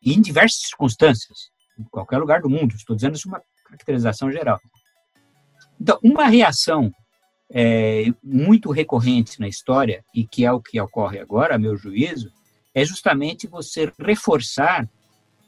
E 0.02 0.14
em 0.14 0.22
diversas 0.22 0.62
circunstâncias, 0.68 1.52
em 1.78 1.84
qualquer 1.86 2.18
lugar 2.18 2.42
do 2.42 2.50
mundo, 2.50 2.76
estou 2.76 2.96
dizendo 2.96 3.16
isso 3.16 3.28
uma 3.28 3.42
caracterização 3.70 4.32
geral. 4.32 4.60
Então, 5.80 5.98
uma 6.04 6.28
reação 6.28 6.92
é, 7.52 8.06
muito 8.24 8.72
recorrente 8.72 9.40
na 9.40 9.48
história, 9.48 10.04
e 10.14 10.26
que 10.26 10.46
é 10.46 10.52
o 10.52 10.62
que 10.62 10.80
ocorre 10.80 11.20
agora, 11.20 11.56
a 11.56 11.60
meu 11.60 11.78
juízo, 11.78 12.32
é 12.74 12.84
justamente 12.86 13.48
você 13.48 13.92
reforçar 14.00 14.88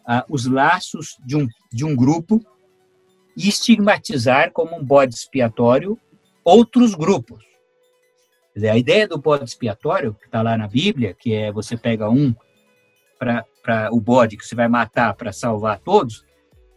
ah, 0.06 0.26
os 0.30 0.46
laços 0.46 1.18
de 1.26 1.36
um, 1.36 1.48
de 1.72 1.86
um 1.86 1.96
grupo 1.96 2.44
e 3.38 3.48
estigmatizar 3.48 4.52
como 4.52 4.76
um 4.76 4.84
bode 4.84 5.14
expiatório 5.16 5.98
outros 6.44 6.96
grupos. 6.96 7.44
A 8.58 8.78
ideia 8.78 9.08
do 9.08 9.18
bode 9.18 9.46
expiatório, 9.46 10.14
que 10.14 10.26
está 10.26 10.42
lá 10.42 10.58
na 10.58 10.68
Bíblia, 10.68 11.14
que 11.14 11.34
é 11.34 11.52
você 11.52 11.78
pega 11.78 12.10
um 12.10 12.34
para 13.18 13.90
o 13.92 14.02
bode 14.02 14.36
que 14.36 14.46
você 14.46 14.56
vai 14.56 14.68
matar 14.68 15.14
para 15.14 15.32
salvar 15.32 15.80
todos, 15.80 16.26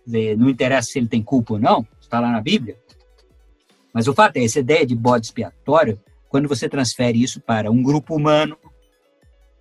não 0.06 0.48
interessa 0.48 0.90
se 0.90 0.98
ele 0.98 1.08
tem 1.08 1.22
culpa 1.22 1.54
ou 1.54 1.58
não, 1.58 1.86
está 2.00 2.20
lá 2.20 2.30
na 2.30 2.40
Bíblia. 2.40 2.76
Mas 3.92 4.08
o 4.08 4.14
fato 4.14 4.36
é, 4.36 4.44
essa 4.44 4.58
ideia 4.58 4.84
de 4.84 4.94
bode 4.94 5.26
expiatório, 5.26 6.00
quando 6.28 6.48
você 6.48 6.68
transfere 6.68 7.22
isso 7.22 7.40
para 7.40 7.70
um 7.70 7.82
grupo 7.82 8.16
humano, 8.16 8.56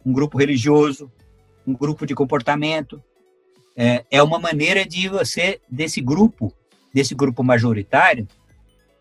um 0.06 0.12
grupo 0.12 0.38
religioso, 0.38 1.12
um 1.66 1.74
grupo 1.74 2.06
de 2.06 2.16
comportamento, 2.16 3.02
é, 3.76 4.04
é 4.10 4.22
uma 4.22 4.40
maneira 4.40 4.86
de 4.86 5.08
você, 5.08 5.62
desse 5.70 6.02
grupo, 6.02 6.54
desse 6.94 7.16
grupo 7.16 7.44
majoritário, 7.44 8.28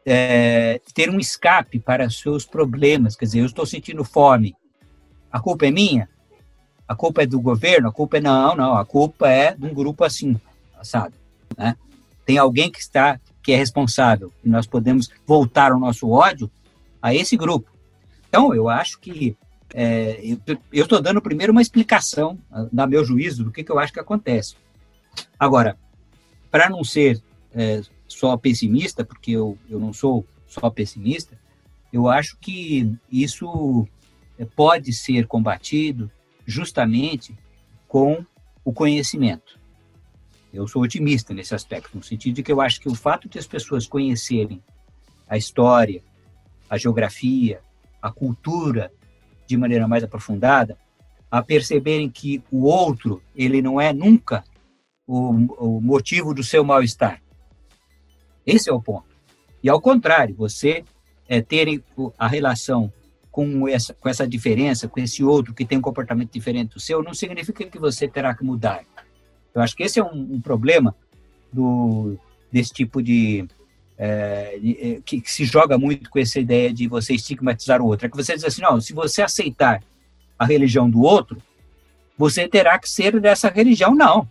é, 0.04 0.80
ter 0.94 1.10
um 1.10 1.18
escape 1.18 1.78
para 1.78 2.10
seus 2.10 2.44
problemas. 2.44 3.16
Quer 3.16 3.24
dizer, 3.26 3.40
eu 3.40 3.46
estou 3.46 3.66
sentindo 3.66 4.04
fome. 4.04 4.54
A 5.30 5.40
culpa 5.40 5.66
é 5.66 5.70
minha? 5.70 6.08
A 6.86 6.94
culpa 6.94 7.22
é 7.22 7.26
do 7.26 7.40
governo? 7.40 7.88
A 7.88 7.92
culpa 7.92 8.18
é 8.18 8.20
não, 8.20 8.54
não. 8.54 8.76
A 8.76 8.84
culpa 8.84 9.30
é 9.30 9.54
de 9.54 9.64
um 9.64 9.72
grupo 9.72 10.04
assim, 10.04 10.38
assado. 10.78 11.21
Né? 11.56 11.76
Tem 12.24 12.38
alguém 12.38 12.70
que 12.70 12.80
está 12.80 13.20
que 13.42 13.52
é 13.52 13.56
responsável 13.56 14.32
e 14.44 14.48
nós 14.48 14.66
podemos 14.66 15.10
voltar 15.26 15.72
o 15.72 15.78
nosso 15.78 16.08
ódio 16.08 16.50
a 17.00 17.12
esse 17.12 17.36
grupo. 17.36 17.70
Então, 18.28 18.54
eu 18.54 18.68
acho 18.68 19.00
que 19.00 19.36
é, 19.74 20.36
eu 20.72 20.84
estou 20.84 21.00
dando 21.02 21.20
primeiro 21.20 21.50
uma 21.50 21.62
explicação, 21.62 22.38
da 22.72 22.86
meu 22.86 23.04
juízo, 23.04 23.44
do 23.44 23.50
que, 23.50 23.64
que 23.64 23.72
eu 23.72 23.78
acho 23.78 23.92
que 23.92 24.00
acontece. 24.00 24.54
Agora, 25.38 25.76
para 26.50 26.68
não 26.70 26.84
ser 26.84 27.20
é, 27.52 27.82
só 28.06 28.36
pessimista, 28.36 29.04
porque 29.04 29.32
eu, 29.32 29.58
eu 29.68 29.80
não 29.80 29.92
sou 29.92 30.24
só 30.46 30.70
pessimista, 30.70 31.38
eu 31.92 32.08
acho 32.08 32.36
que 32.38 32.94
isso 33.10 33.86
é, 34.38 34.44
pode 34.44 34.92
ser 34.92 35.26
combatido 35.26 36.10
justamente 36.46 37.36
com 37.88 38.24
o 38.64 38.72
conhecimento. 38.72 39.58
Eu 40.52 40.68
sou 40.68 40.82
otimista 40.82 41.32
nesse 41.32 41.54
aspecto, 41.54 41.96
no 41.96 42.02
sentido 42.02 42.36
de 42.36 42.42
que 42.42 42.52
eu 42.52 42.60
acho 42.60 42.80
que 42.80 42.88
o 42.88 42.94
fato 42.94 43.28
de 43.28 43.38
as 43.38 43.46
pessoas 43.46 43.86
conhecerem 43.86 44.62
a 45.28 45.36
história, 45.36 46.02
a 46.68 46.76
geografia, 46.76 47.60
a 48.00 48.10
cultura 48.10 48.92
de 49.46 49.56
maneira 49.56 49.88
mais 49.88 50.04
aprofundada, 50.04 50.76
a 51.30 51.42
perceberem 51.42 52.10
que 52.10 52.42
o 52.50 52.64
outro 52.64 53.22
ele 53.34 53.62
não 53.62 53.80
é 53.80 53.92
nunca 53.92 54.44
o, 55.06 55.30
o 55.76 55.80
motivo 55.80 56.34
do 56.34 56.44
seu 56.44 56.62
mal-estar. 56.62 57.22
Esse 58.46 58.68
é 58.68 58.72
o 58.72 58.82
ponto. 58.82 59.08
E 59.62 59.70
ao 59.70 59.80
contrário, 59.80 60.34
você 60.34 60.84
é, 61.28 61.40
ter 61.40 61.82
a 62.18 62.26
relação 62.26 62.92
com 63.30 63.66
essa, 63.66 63.94
com 63.94 64.08
essa 64.08 64.28
diferença, 64.28 64.86
com 64.86 65.00
esse 65.00 65.24
outro 65.24 65.54
que 65.54 65.64
tem 65.64 65.78
um 65.78 65.82
comportamento 65.82 66.30
diferente 66.30 66.74
do 66.74 66.80
seu, 66.80 67.02
não 67.02 67.14
significa 67.14 67.64
que 67.64 67.78
você 67.78 68.06
terá 68.06 68.34
que 68.34 68.44
mudar. 68.44 68.84
Eu 69.54 69.60
acho 69.62 69.76
que 69.76 69.82
esse 69.82 69.98
é 69.98 70.04
um, 70.04 70.34
um 70.34 70.40
problema 70.40 70.94
do, 71.52 72.16
desse 72.50 72.72
tipo 72.72 73.02
de, 73.02 73.46
é, 73.98 74.58
de 74.58 75.02
que, 75.04 75.20
que, 75.20 75.30
se 75.30 75.44
joga 75.44 75.76
muito 75.78 76.08
com 76.10 76.18
essa 76.18 76.40
ideia 76.40 76.72
de 76.72 76.88
você 76.88 77.14
estigmatizar 77.14 77.80
o 77.80 77.86
outro. 77.86 78.06
É 78.06 78.10
que 78.10 78.16
você 78.16 78.34
diz 78.34 78.44
assim, 78.44 78.62
não, 78.62 78.80
se 78.80 78.92
você 78.92 79.22
aceitar 79.22 79.82
a 80.38 80.44
religião 80.44 80.88
do 80.88 81.02
outro, 81.02 81.36
você 82.16 82.48
terá 82.48 82.78
que 82.78 82.88
ser 82.88 83.20
dessa 83.20 83.48
religião. 83.48 83.94
Não. 83.94 84.28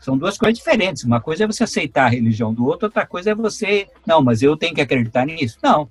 São 0.00 0.18
duas 0.18 0.36
coisas 0.36 0.58
diferentes. 0.58 1.04
Uma 1.04 1.20
coisa 1.20 1.44
é 1.44 1.46
você 1.46 1.62
aceitar 1.62 2.06
a 2.06 2.08
religião 2.08 2.52
do 2.52 2.66
outro, 2.66 2.86
outra 2.86 3.06
coisa 3.06 3.30
é 3.30 3.34
você, 3.34 3.86
não, 4.04 4.20
mas 4.20 4.42
eu 4.42 4.56
tenho 4.56 4.74
que 4.74 4.80
acreditar 4.80 5.24
nisso. 5.24 5.58
Não. 5.62 5.88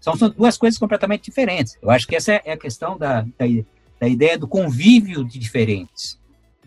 São, 0.00 0.16
são 0.16 0.28
duas 0.28 0.58
coisas 0.58 0.78
completamente 0.78 1.24
diferentes. 1.24 1.78
Eu 1.80 1.90
acho 1.90 2.06
que 2.06 2.14
essa 2.14 2.32
é 2.32 2.52
a 2.52 2.56
questão 2.56 2.98
da, 2.98 3.22
da, 3.22 3.46
da 3.98 4.08
ideia 4.08 4.38
do 4.38 4.46
convívio 4.46 5.24
de 5.24 5.38
diferentes. 5.38 6.17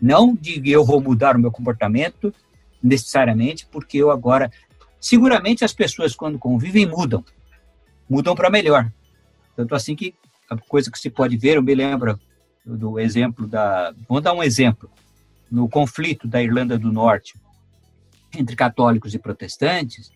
Não 0.02 0.34
de 0.34 0.60
eu 0.68 0.84
vou 0.84 1.00
mudar 1.00 1.36
o 1.36 1.38
meu 1.38 1.52
comportamento 1.52 2.34
necessariamente 2.82 3.68
porque 3.70 3.98
eu 3.98 4.10
agora. 4.10 4.50
Seguramente 5.00 5.64
as 5.64 5.72
pessoas, 5.72 6.16
quando 6.16 6.40
convivem, 6.40 6.86
mudam. 6.86 7.24
Mudam 8.10 8.34
para 8.34 8.50
melhor. 8.50 8.92
Tanto 9.54 9.76
assim 9.76 9.94
que 9.94 10.12
a 10.50 10.56
coisa 10.56 10.90
que 10.90 10.98
se 10.98 11.08
pode 11.08 11.36
ver, 11.36 11.56
eu 11.56 11.62
me 11.62 11.72
lembro 11.72 12.18
do 12.66 12.98
exemplo 12.98 13.46
da. 13.46 13.94
Vamos 14.08 14.24
dar 14.24 14.32
um 14.32 14.42
exemplo. 14.42 14.90
No 15.48 15.68
conflito 15.68 16.26
da 16.26 16.42
Irlanda 16.42 16.76
do 16.76 16.90
Norte 16.90 17.34
entre 18.36 18.56
católicos 18.56 19.14
e 19.14 19.18
protestantes, 19.18 20.10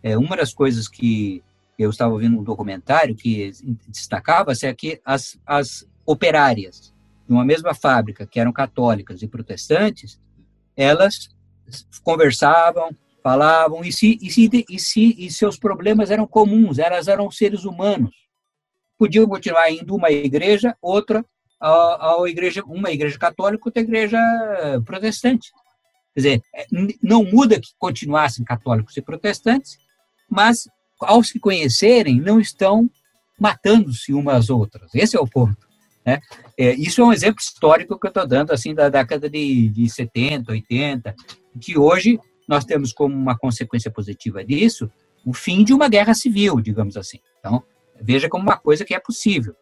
é, 0.00 0.16
uma 0.16 0.36
das 0.36 0.54
coisas 0.54 0.86
que 0.86 1.42
eu 1.76 1.90
estava 1.90 2.12
ouvindo 2.12 2.38
um 2.38 2.44
documentário 2.44 3.16
que 3.16 3.50
destacava-se 3.88 4.66
é 4.66 4.74
que 4.74 5.00
as, 5.04 5.38
as 5.44 5.84
operárias 6.06 6.93
de 7.26 7.32
uma 7.32 7.44
mesma 7.44 7.74
fábrica, 7.74 8.26
que 8.26 8.38
eram 8.38 8.52
católicas 8.52 9.22
e 9.22 9.28
protestantes, 9.28 10.20
elas 10.76 11.30
conversavam, 12.02 12.90
falavam, 13.22 13.82
e 13.84 13.92
se, 13.92 14.18
e 14.20 14.30
se, 14.30 14.64
e 14.68 14.78
se 14.78 15.14
e 15.18 15.30
seus 15.30 15.58
problemas 15.58 16.10
eram 16.10 16.26
comuns, 16.26 16.78
elas 16.78 17.08
eram 17.08 17.30
seres 17.30 17.64
humanos. 17.64 18.14
Podiam 18.98 19.26
continuar 19.26 19.70
indo 19.70 19.94
uma 19.94 20.10
igreja, 20.10 20.76
outra 20.80 21.24
a, 21.60 22.22
a 22.22 22.28
igreja, 22.28 22.62
uma 22.66 22.90
igreja 22.90 23.18
católica, 23.18 23.66
outra 23.66 23.82
igreja 23.82 24.18
protestante. 24.84 25.50
Quer 26.14 26.20
dizer, 26.20 26.42
não 27.02 27.24
muda 27.24 27.58
que 27.58 27.70
continuassem 27.78 28.44
católicos 28.44 28.96
e 28.96 29.02
protestantes, 29.02 29.78
mas 30.30 30.68
ao 31.00 31.22
se 31.24 31.40
conhecerem, 31.40 32.20
não 32.20 32.38
estão 32.38 32.88
matando-se 33.38 34.12
umas 34.12 34.36
às 34.36 34.50
outras. 34.50 34.94
Esse 34.94 35.16
é 35.16 35.20
o 35.20 35.26
ponto. 35.26 35.63
Né? 36.04 36.20
É, 36.58 36.72
isso 36.74 37.00
é 37.00 37.04
um 37.04 37.12
exemplo 37.12 37.40
histórico 37.40 37.98
que 37.98 38.06
eu 38.06 38.08
estou 38.08 38.26
dando, 38.26 38.52
assim, 38.52 38.74
da 38.74 38.88
década 38.88 39.28
de, 39.28 39.68
de 39.68 39.88
70, 39.88 40.52
80, 40.52 41.14
que 41.60 41.78
hoje 41.78 42.18
nós 42.46 42.64
temos 42.64 42.92
como 42.92 43.14
uma 43.14 43.36
consequência 43.36 43.90
positiva 43.90 44.44
disso 44.44 44.90
o 45.24 45.32
fim 45.32 45.64
de 45.64 45.72
uma 45.72 45.88
guerra 45.88 46.14
civil, 46.14 46.60
digamos 46.60 46.96
assim. 46.96 47.18
Então, 47.38 47.62
veja 48.00 48.28
como 48.28 48.44
uma 48.44 48.58
coisa 48.58 48.84
que 48.84 48.94
é 48.94 48.98
possível. 48.98 49.54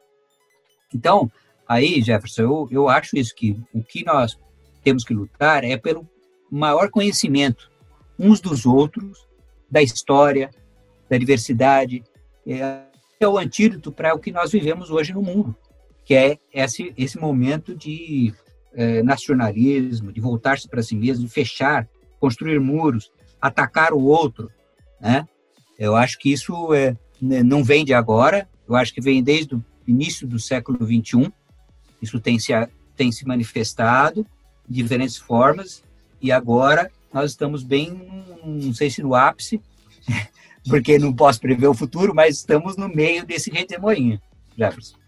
Então, 0.92 1.30
aí, 1.66 2.02
Jefferson, 2.02 2.42
eu, 2.42 2.68
eu 2.70 2.88
acho 2.88 3.16
isso, 3.16 3.34
que 3.34 3.58
o 3.72 3.82
que 3.82 4.04
nós 4.04 4.36
temos 4.82 5.04
que 5.04 5.14
lutar 5.14 5.62
é 5.62 5.76
pelo 5.76 6.08
maior 6.50 6.90
conhecimento 6.90 7.70
uns 8.18 8.40
dos 8.40 8.66
outros, 8.66 9.26
da 9.70 9.80
história, 9.80 10.50
da 11.08 11.16
diversidade, 11.16 12.02
é, 12.46 12.82
é 13.18 13.28
o 13.28 13.38
antídoto 13.38 13.92
para 13.92 14.14
o 14.14 14.18
que 14.18 14.32
nós 14.32 14.50
vivemos 14.52 14.90
hoje 14.90 15.12
no 15.12 15.22
mundo, 15.22 15.56
que 16.04 16.14
é 16.14 16.38
esse, 16.52 16.92
esse 16.96 17.18
momento 17.18 17.74
de 17.74 18.32
é, 18.74 19.02
nacionalismo, 19.02 20.12
de 20.12 20.20
voltar-se 20.20 20.68
para 20.68 20.82
si 20.82 20.96
mesmo, 20.96 21.24
de 21.24 21.32
fechar, 21.32 21.88
construir 22.18 22.58
muros, 22.60 23.10
atacar 23.40 23.92
o 23.92 24.02
outro, 24.02 24.50
né? 25.00 25.26
Eu 25.78 25.96
acho 25.96 26.18
que 26.18 26.32
isso 26.32 26.72
é, 26.72 26.96
né, 27.20 27.42
não 27.42 27.64
vem 27.64 27.84
de 27.84 27.92
agora, 27.92 28.48
eu 28.68 28.76
acho 28.76 28.94
que 28.94 29.00
vem 29.00 29.22
desde 29.22 29.54
o 29.54 29.64
início 29.86 30.26
do 30.26 30.38
século 30.38 30.78
XXI, 30.84 31.32
isso 32.00 32.20
tem 32.20 32.38
se, 32.38 32.52
tem 32.96 33.10
se 33.10 33.26
manifestado 33.26 34.26
de 34.68 34.82
diferentes 34.82 35.16
formas, 35.16 35.82
e 36.20 36.30
agora 36.30 36.90
nós 37.12 37.32
estamos 37.32 37.62
bem, 37.62 38.00
não 38.44 38.72
sei 38.72 38.90
se 38.90 39.02
no 39.02 39.14
ápice, 39.14 39.60
porque 40.68 40.98
não 40.98 41.12
posso 41.12 41.40
prever 41.40 41.66
o 41.66 41.74
futuro, 41.74 42.14
mas 42.14 42.36
estamos 42.36 42.76
no 42.76 42.88
meio 42.88 43.26
desse 43.26 43.50
redemoinho, 43.50 44.20
Jefferson. 44.56 45.01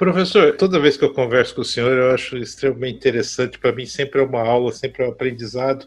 Professor, 0.00 0.56
toda 0.56 0.80
vez 0.80 0.96
que 0.96 1.04
eu 1.04 1.12
converso 1.12 1.54
com 1.54 1.60
o 1.60 1.64
senhor, 1.64 1.92
eu 1.92 2.10
acho 2.10 2.34
extremamente 2.38 2.96
interessante. 2.96 3.58
Para 3.58 3.70
mim, 3.70 3.84
sempre 3.84 4.18
é 4.18 4.24
uma 4.24 4.40
aula, 4.40 4.72
sempre 4.72 5.02
é 5.02 5.06
um 5.06 5.10
aprendizado. 5.10 5.86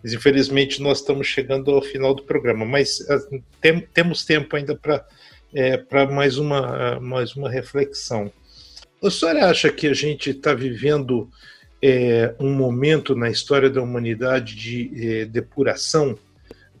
Mas, 0.00 0.12
infelizmente, 0.12 0.80
nós 0.80 1.00
estamos 1.00 1.26
chegando 1.26 1.72
ao 1.72 1.82
final 1.82 2.14
do 2.14 2.22
programa. 2.22 2.64
Mas 2.64 3.04
ah, 3.10 3.18
tem, 3.60 3.80
temos 3.92 4.24
tempo 4.24 4.54
ainda 4.54 4.76
para 4.76 5.04
é, 5.52 5.84
mais, 6.06 6.38
uma, 6.38 7.00
mais 7.00 7.34
uma 7.34 7.50
reflexão. 7.50 8.30
O 9.02 9.10
senhor 9.10 9.36
acha 9.38 9.72
que 9.72 9.88
a 9.88 9.92
gente 9.92 10.30
está 10.30 10.54
vivendo 10.54 11.28
é, 11.82 12.36
um 12.38 12.52
momento 12.52 13.16
na 13.16 13.28
história 13.28 13.68
da 13.68 13.82
humanidade 13.82 14.54
de 14.54 14.92
é, 14.94 15.24
depuração? 15.24 16.16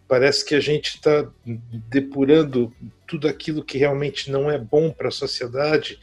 Parece 0.08 0.44
que 0.44 0.54
a 0.54 0.60
gente 0.60 0.96
está 0.96 1.28
depurando 1.88 2.72
tudo 3.06 3.28
aquilo 3.28 3.64
que 3.64 3.78
realmente 3.78 4.30
não 4.30 4.50
é 4.50 4.58
bom 4.58 4.90
para 4.90 5.08
a 5.08 5.12
sociedade. 5.12 5.98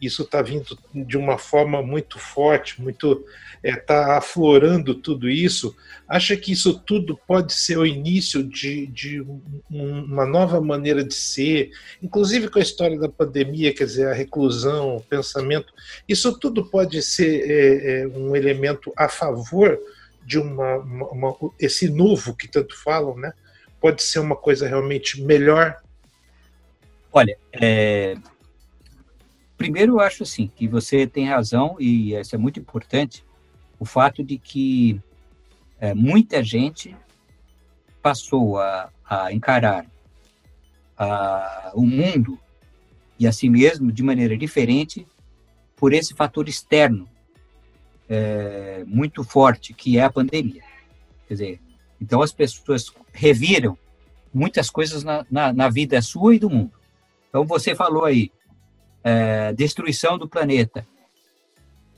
Isso 0.00 0.22
está 0.22 0.42
vindo 0.42 0.78
de 0.94 1.16
uma 1.16 1.38
forma 1.38 1.82
muito 1.82 2.18
forte, 2.18 2.80
muito 2.80 3.24
está 3.62 3.68
é, 3.68 3.76
tá 3.76 4.18
aflorando 4.18 4.94
tudo 4.94 5.28
isso. 5.28 5.76
Acha 6.08 6.36
que 6.36 6.52
isso 6.52 6.78
tudo 6.78 7.18
pode 7.26 7.52
ser 7.52 7.78
o 7.78 7.86
início 7.86 8.42
de, 8.42 8.86
de 8.86 9.24
uma 9.70 10.26
nova 10.26 10.60
maneira 10.60 11.04
de 11.04 11.14
ser, 11.14 11.70
inclusive 12.02 12.48
com 12.48 12.58
a 12.58 12.62
história 12.62 12.98
da 12.98 13.08
pandemia, 13.08 13.74
quer 13.74 13.84
dizer, 13.84 14.08
a 14.08 14.14
reclusão, 14.14 14.96
o 14.96 15.02
pensamento. 15.02 15.72
Isso 16.08 16.38
tudo 16.38 16.64
pode 16.64 17.02
ser 17.02 17.50
é, 17.50 18.02
é, 18.02 18.06
um 18.06 18.34
elemento 18.34 18.92
a 18.96 19.08
favor 19.08 19.78
de 20.24 20.38
uma, 20.38 20.76
uma, 20.76 21.08
uma, 21.08 21.36
esse 21.58 21.88
novo 21.88 22.34
que 22.34 22.48
tanto 22.48 22.76
falam, 22.76 23.16
né? 23.16 23.32
Pode 23.80 24.02
ser 24.02 24.18
uma 24.18 24.36
coisa 24.36 24.68
realmente 24.68 25.20
melhor? 25.22 25.80
Olha, 27.12 27.36
é... 27.52 28.16
primeiro 29.56 29.94
eu 29.94 30.00
acho 30.00 30.22
assim 30.22 30.50
que 30.54 30.68
você 30.68 31.06
tem 31.06 31.28
razão 31.28 31.76
e 31.80 32.14
isso 32.14 32.34
é 32.34 32.38
muito 32.38 32.60
importante, 32.60 33.24
o 33.78 33.84
fato 33.84 34.22
de 34.22 34.38
que 34.38 35.00
é, 35.80 35.94
muita 35.94 36.42
gente 36.44 36.94
passou 38.02 38.58
a, 38.58 38.90
a 39.04 39.32
encarar 39.32 39.86
a, 40.96 41.72
o 41.74 41.86
mundo 41.86 42.38
e 43.18 43.26
a 43.26 43.32
si 43.32 43.48
mesmo 43.48 43.90
de 43.90 44.02
maneira 44.02 44.36
diferente 44.36 45.06
por 45.74 45.94
esse 45.94 46.14
fator 46.14 46.48
externo 46.48 47.08
é, 48.08 48.84
muito 48.86 49.24
forte 49.24 49.72
que 49.72 49.96
é 49.96 50.02
a 50.02 50.10
pandemia. 50.10 50.62
Quer 51.26 51.34
dizer, 51.34 51.60
então 52.00 52.22
as 52.22 52.32
pessoas 52.32 52.92
reviram 53.12 53.76
muitas 54.32 54.70
coisas 54.70 55.04
na, 55.04 55.26
na, 55.30 55.52
na 55.52 55.68
vida 55.68 56.00
sua 56.00 56.34
e 56.34 56.38
do 56.38 56.48
mundo. 56.48 56.72
Então 57.28 57.44
você 57.44 57.74
falou 57.74 58.04
aí, 58.04 58.30
é, 59.02 59.52
destruição 59.52 60.16
do 60.16 60.28
planeta, 60.28 60.86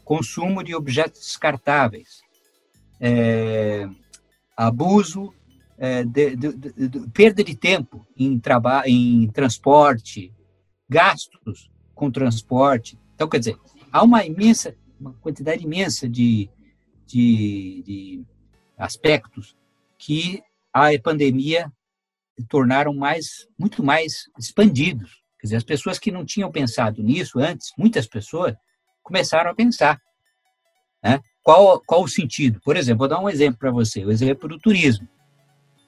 consumo 0.05 0.63
de 0.63 0.75
objetos 0.75 1.21
descartáveis, 1.21 2.23
é, 3.01 3.89
abuso, 4.57 5.33
é, 5.79 6.05
de, 6.05 6.37
de, 6.37 6.53
de, 6.53 7.09
perda 7.11 7.43
de 7.43 7.57
tempo 7.57 8.07
em, 8.17 8.39
trabalho, 8.39 8.89
em 8.89 9.29
transporte, 9.29 10.33
gastos 10.89 11.71
com 11.95 12.11
transporte. 12.11 12.99
Então, 13.15 13.29
quer 13.29 13.39
dizer, 13.39 13.59
há 13.91 14.03
uma 14.03 14.25
imensa, 14.25 14.77
uma 15.01 15.13
quantidade 15.15 15.65
imensa 15.65 16.09
de, 16.09 16.49
de, 17.07 17.83
de 17.87 18.25
aspectos 18.77 19.57
que 20.05 20.43
a 20.73 20.89
pandemia 21.01 21.71
tornaram 22.49 22.93
mais, 22.93 23.47
muito 23.57 23.85
mais 23.85 24.25
expandidos. 24.37 25.23
Quer 25.39 25.47
dizer, 25.47 25.57
as 25.57 25.65
pessoas 25.65 25.99
que 25.99 26.11
não 26.11 26.25
tinham 26.25 26.51
pensado 26.51 27.03
nisso 27.03 27.39
antes, 27.39 27.73
muitas 27.79 28.07
pessoas, 28.07 28.55
começaram 29.01 29.51
a 29.51 29.55
pensar. 29.55 30.01
Né? 31.03 31.21
Qual, 31.43 31.81
qual 31.87 32.03
o 32.03 32.09
sentido? 32.09 32.61
Por 32.65 32.77
exemplo, 32.77 33.01
vou 33.01 33.09
dar 33.09 33.21
um 33.21 33.29
exemplo 33.29 33.59
para 33.59 33.71
você, 33.71 34.05
o 34.05 34.11
exemplo 34.11 34.49
do 34.49 34.59
turismo. 34.59 35.09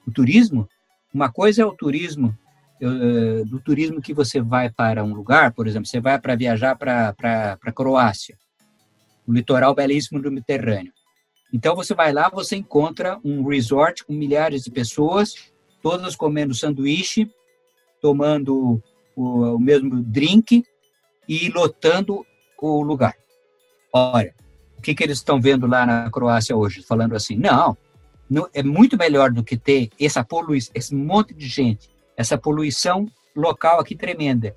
O 0.07 0.11
turismo, 0.11 0.69
uma 1.13 1.29
coisa 1.29 1.63
é 1.63 1.65
o 1.65 1.75
turismo, 1.75 2.37
eh, 2.81 3.43
do 3.45 3.59
turismo 3.59 4.01
que 4.01 4.13
você 4.13 4.39
vai 4.39 4.69
para 4.69 5.03
um 5.03 5.13
lugar, 5.13 5.51
por 5.53 5.67
exemplo, 5.67 5.87
você 5.87 5.99
vai 5.99 6.19
para 6.19 6.35
viajar 6.35 6.75
para 6.75 7.13
a 7.61 7.71
Croácia, 7.71 8.37
o 9.27 9.33
litoral 9.33 9.73
belíssimo 9.73 10.21
do 10.21 10.31
Mediterrâneo. 10.31 10.93
Então 11.53 11.75
você 11.75 11.93
vai 11.93 12.11
lá, 12.11 12.29
você 12.29 12.55
encontra 12.55 13.19
um 13.23 13.47
resort 13.47 14.03
com 14.03 14.13
milhares 14.13 14.63
de 14.63 14.71
pessoas, 14.71 15.51
todas 15.81 16.15
comendo 16.15 16.53
sanduíche, 16.53 17.31
tomando 18.01 18.81
o, 19.15 19.55
o 19.55 19.59
mesmo 19.59 20.03
drink 20.03 20.63
e 21.27 21.49
lotando 21.49 22.25
o 22.59 22.81
lugar. 22.81 23.15
Olha, 23.93 24.33
o 24.77 24.81
que, 24.81 24.93
que 24.93 25.03
eles 25.03 25.17
estão 25.17 25.39
vendo 25.39 25.67
lá 25.67 25.85
na 25.85 26.09
Croácia 26.09 26.55
hoje? 26.55 26.83
Falando 26.83 27.15
assim, 27.15 27.35
não, 27.35 27.77
não 28.29 28.47
é 28.53 28.61
muito 28.61 28.97
melhor 28.97 29.31
do 29.31 29.43
que 29.43 29.57
ter 29.57 29.89
essa 29.99 30.23
poluição, 30.23 30.71
esse 30.75 30.93
monte 30.93 31.33
de 31.33 31.47
gente, 31.47 31.89
essa 32.17 32.37
poluição 32.37 33.07
local 33.35 33.79
aqui 33.79 33.95
tremenda. 33.95 34.55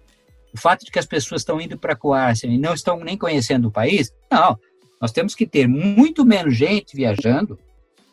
O 0.52 0.58
fato 0.58 0.84
de 0.84 0.90
que 0.90 0.98
as 0.98 1.06
pessoas 1.06 1.42
estão 1.42 1.60
indo 1.60 1.78
para 1.78 1.92
a 1.92 1.96
Croácia 1.96 2.46
e 2.46 2.58
não 2.58 2.72
estão 2.72 2.98
nem 3.00 3.16
conhecendo 3.16 3.68
o 3.68 3.70
país, 3.70 4.12
não, 4.30 4.58
nós 5.00 5.12
temos 5.12 5.34
que 5.34 5.46
ter 5.46 5.66
muito 5.68 6.24
menos 6.24 6.56
gente 6.56 6.96
viajando, 6.96 7.58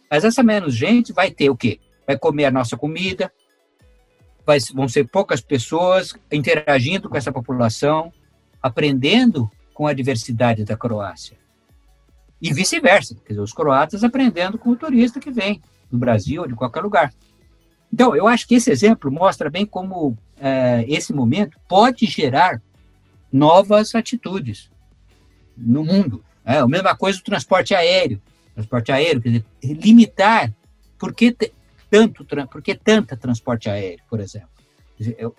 mas 0.09 0.23
essa 0.23 0.43
menos 0.43 0.75
gente 0.75 1.11
vai 1.11 1.31
ter 1.31 1.49
o 1.49 1.57
quê? 1.57 1.79
Vai 2.05 2.17
comer 2.17 2.45
a 2.45 2.51
nossa 2.51 2.77
comida, 2.77 3.31
vai, 4.45 4.59
vão 4.73 4.87
ser 4.87 5.07
poucas 5.07 5.41
pessoas 5.41 6.13
interagindo 6.31 7.09
com 7.09 7.17
essa 7.17 7.31
população, 7.31 8.13
aprendendo 8.61 9.49
com 9.73 9.87
a 9.87 9.93
diversidade 9.93 10.63
da 10.63 10.77
Croácia. 10.77 11.37
E 12.41 12.53
vice-versa, 12.53 13.15
quer 13.15 13.33
dizer, 13.33 13.41
os 13.41 13.53
croatas 13.53 14.03
aprendendo 14.03 14.57
com 14.57 14.69
o 14.69 14.75
turista 14.75 15.19
que 15.19 15.31
vem 15.31 15.61
do 15.89 15.97
Brasil 15.97 16.43
ou 16.43 16.47
de 16.47 16.53
qualquer 16.53 16.81
lugar. 16.81 17.13
Então, 17.91 18.15
eu 18.15 18.27
acho 18.27 18.47
que 18.47 18.55
esse 18.55 18.69
exemplo 18.69 19.11
mostra 19.11 19.49
bem 19.49 19.65
como 19.65 20.17
é, 20.39 20.85
esse 20.87 21.13
momento 21.13 21.57
pode 21.67 22.05
gerar 22.05 22.61
novas 23.31 23.95
atitudes 23.95 24.69
no 25.57 25.83
mundo 25.83 26.23
É 26.45 26.57
a 26.57 26.67
mesma 26.67 26.95
coisa 26.95 27.19
o 27.19 27.23
transporte 27.23 27.73
aéreo. 27.73 28.21
Transporte 28.53 28.91
aéreo, 28.91 29.21
quer 29.21 29.29
dizer, 29.29 29.45
limitar. 29.63 30.53
Por 30.97 31.13
que 31.13 31.35
tanto, 31.89 32.25
por 32.49 32.61
que 32.61 32.75
tanta 32.75 33.17
transporte 33.17 33.69
aéreo, 33.69 34.03
por 34.09 34.19
exemplo? 34.19 34.49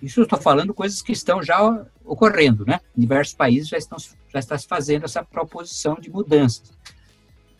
Isso 0.03 0.21
eu 0.21 0.25
estou 0.25 0.39
falando 0.39 0.75
coisas 0.75 1.01
que 1.01 1.13
estão 1.13 1.43
já 1.43 1.87
ocorrendo, 2.05 2.67
né? 2.67 2.81
Em 2.97 3.01
diversos 3.01 3.35
países 3.35 3.69
já 3.69 3.79
estão 3.79 3.97
já 4.37 4.39
está 4.39 4.59
se 4.59 4.67
fazendo 4.67 5.05
essa 5.05 5.25
proposição 5.25 5.95
de 5.95 6.11
mudanças. 6.11 6.71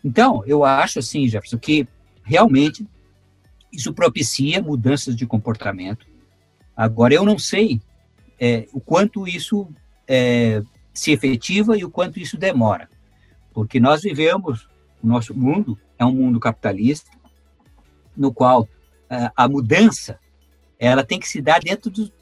Então, 0.03 0.43
eu 0.45 0.63
acho 0.63 0.99
assim, 0.99 1.27
Jefferson, 1.27 1.57
que 1.57 1.87
realmente 2.23 2.85
isso 3.73 3.91
propicia 3.93 4.61
mudanças 4.61 5.15
de 5.15 5.25
comportamento. 5.25 6.05
Agora, 6.75 7.13
eu 7.13 7.25
não 7.25 7.39
sei 7.39 7.81
é, 8.39 8.67
o 8.71 8.79
quanto 8.79 9.27
isso 9.27 9.67
é, 10.07 10.61
se 10.93 11.11
efetiva 11.11 11.75
e 11.75 11.83
o 11.83 11.89
quanto 11.89 12.19
isso 12.19 12.37
demora, 12.37 12.87
porque 13.57 13.79
nós 13.79 14.03
vivemos, 14.03 14.69
o 15.01 15.07
nosso 15.07 15.33
mundo 15.33 15.75
é 15.97 16.05
um 16.05 16.11
mundo 16.11 16.39
capitalista, 16.39 17.09
no 18.15 18.31
qual 18.31 18.69
é, 19.09 19.31
a 19.35 19.47
mudança 19.47 20.19
ela 20.77 21.03
tem 21.03 21.19
que 21.19 21.27
se 21.27 21.41
dar 21.41 21.59
dentro 21.59 21.89
do, 21.89 22.13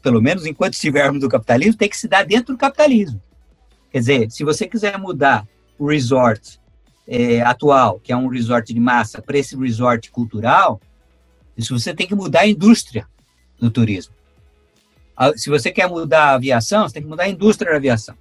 pelo 0.00 0.22
menos 0.22 0.46
enquanto 0.46 0.74
estivermos 0.74 1.20
no 1.20 1.28
capitalismo, 1.28 1.76
tem 1.76 1.88
que 1.88 1.96
se 1.96 2.06
dar 2.06 2.24
dentro 2.24 2.54
do 2.54 2.58
capitalismo. 2.58 3.20
Quer 3.90 3.98
dizer, 3.98 4.30
se 4.30 4.44
você 4.44 4.68
quiser 4.68 4.96
mudar 4.96 5.44
o 5.80 5.88
resort 5.88 6.60
é, 7.08 7.40
atual, 7.40 7.98
que 7.98 8.12
é 8.12 8.16
um 8.16 8.28
resort 8.28 8.72
de 8.72 8.78
massa, 8.78 9.20
para 9.20 9.36
esse 9.36 9.56
resort 9.56 10.12
cultural, 10.12 10.80
isso 11.56 11.76
você 11.76 11.92
tem 11.92 12.06
que 12.06 12.14
mudar 12.14 12.42
a 12.42 12.46
indústria 12.46 13.04
do 13.58 13.68
turismo. 13.68 14.14
Se 15.34 15.50
você 15.50 15.72
quer 15.72 15.88
mudar 15.88 16.26
a 16.26 16.34
aviação, 16.34 16.86
você 16.88 16.94
tem 16.94 17.02
que 17.02 17.08
mudar 17.08 17.24
a 17.24 17.28
indústria 17.28 17.72
da 17.72 17.78
aviação. 17.78 18.16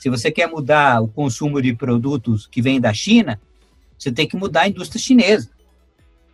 Se 0.00 0.08
você 0.08 0.32
quer 0.32 0.46
mudar 0.46 1.02
o 1.02 1.08
consumo 1.08 1.60
de 1.60 1.74
produtos 1.74 2.46
que 2.46 2.62
vêm 2.62 2.80
da 2.80 2.90
China, 2.90 3.38
você 3.98 4.10
tem 4.10 4.26
que 4.26 4.34
mudar 4.34 4.62
a 4.62 4.68
indústria 4.68 4.98
chinesa. 4.98 5.50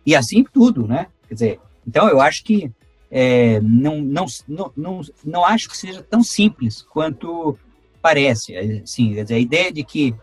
E 0.05 0.15
assim 0.15 0.41
tudo, 0.41 0.87
né? 0.87 1.07
Quer 1.27 1.33
dizer, 1.33 1.59
então 1.85 2.07
eu 2.07 2.21
acho 2.21 2.45
que 2.45 2.71
é, 3.11 3.59
não, 3.59 3.99
não, 3.99 4.25
não, 4.47 4.71
não, 4.73 5.01
não 5.21 5.45
acho 5.45 5.67
que 5.67 5.75
seja 5.75 6.01
tão 6.01 6.23
simples 6.23 6.81
quanto 6.81 7.59
parece. 8.01 8.55
Assim, 8.55 9.19
a 9.19 9.37
ideia 9.37 9.69
de 9.69 9.83
que 9.83 10.15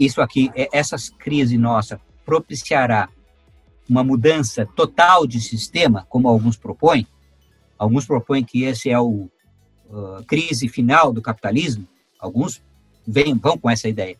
isso 0.00 0.22
aqui, 0.22 0.50
é, 0.54 0.70
essas 0.72 1.10
crises 1.10 1.60
nossa 1.60 2.00
propiciará 2.24 3.10
uma 3.86 4.02
mudança 4.02 4.64
total 4.64 5.26
de 5.26 5.42
sistema, 5.42 6.06
como 6.08 6.26
alguns 6.26 6.56
propõem, 6.56 7.06
alguns 7.78 8.06
propõem 8.06 8.42
que 8.42 8.62
esse 8.62 8.88
é 8.88 8.98
o 8.98 9.28
uh, 9.90 10.24
crise 10.26 10.68
final 10.68 11.12
do 11.12 11.20
capitalismo, 11.20 11.86
alguns 12.18 12.62
vêm, 13.08 13.34
vão 13.34 13.56
com 13.56 13.70
essa 13.70 13.88
ideia. 13.88 14.16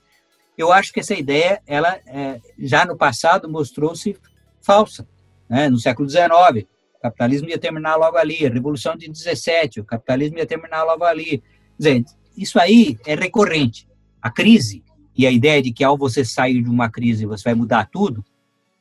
Eu 0.57 0.73
acho 0.73 0.93
que 0.93 1.01
essa 1.01 1.15
ideia, 1.15 1.63
ela 1.67 2.01
é, 2.07 2.41
já 2.59 2.87
no 2.87 2.97
passado 2.97 3.49
mostrou-se 3.49 4.17
falsa. 4.61 5.07
Né? 5.49 5.69
No 5.69 5.79
século 5.79 6.09
XIX, 6.09 6.67
o 6.97 7.01
capitalismo 7.01 7.49
ia 7.49 7.59
terminar 7.59 7.97
logo 7.97 8.17
ali, 8.17 8.45
a 8.45 8.51
Revolução 8.51 8.97
de 8.97 9.09
17, 9.09 9.81
o 9.81 9.85
capitalismo 9.85 10.39
ia 10.39 10.47
terminar 10.47 10.83
logo 10.85 11.05
ali. 11.05 11.39
Quer 11.39 11.43
dizer, 11.79 12.05
isso 12.37 12.59
aí 12.59 12.99
é 13.07 13.15
recorrente. 13.15 13.87
A 14.21 14.31
crise 14.31 14.83
e 15.15 15.27
a 15.27 15.31
ideia 15.31 15.63
de 15.63 15.73
que 15.73 15.85
ao 15.85 15.97
você 15.97 16.25
sair 16.25 16.63
de 16.63 16.69
uma 16.69 16.91
crise 16.91 17.27
você 17.27 17.45
vai 17.45 17.55
mudar 17.55 17.89
tudo, 17.91 18.25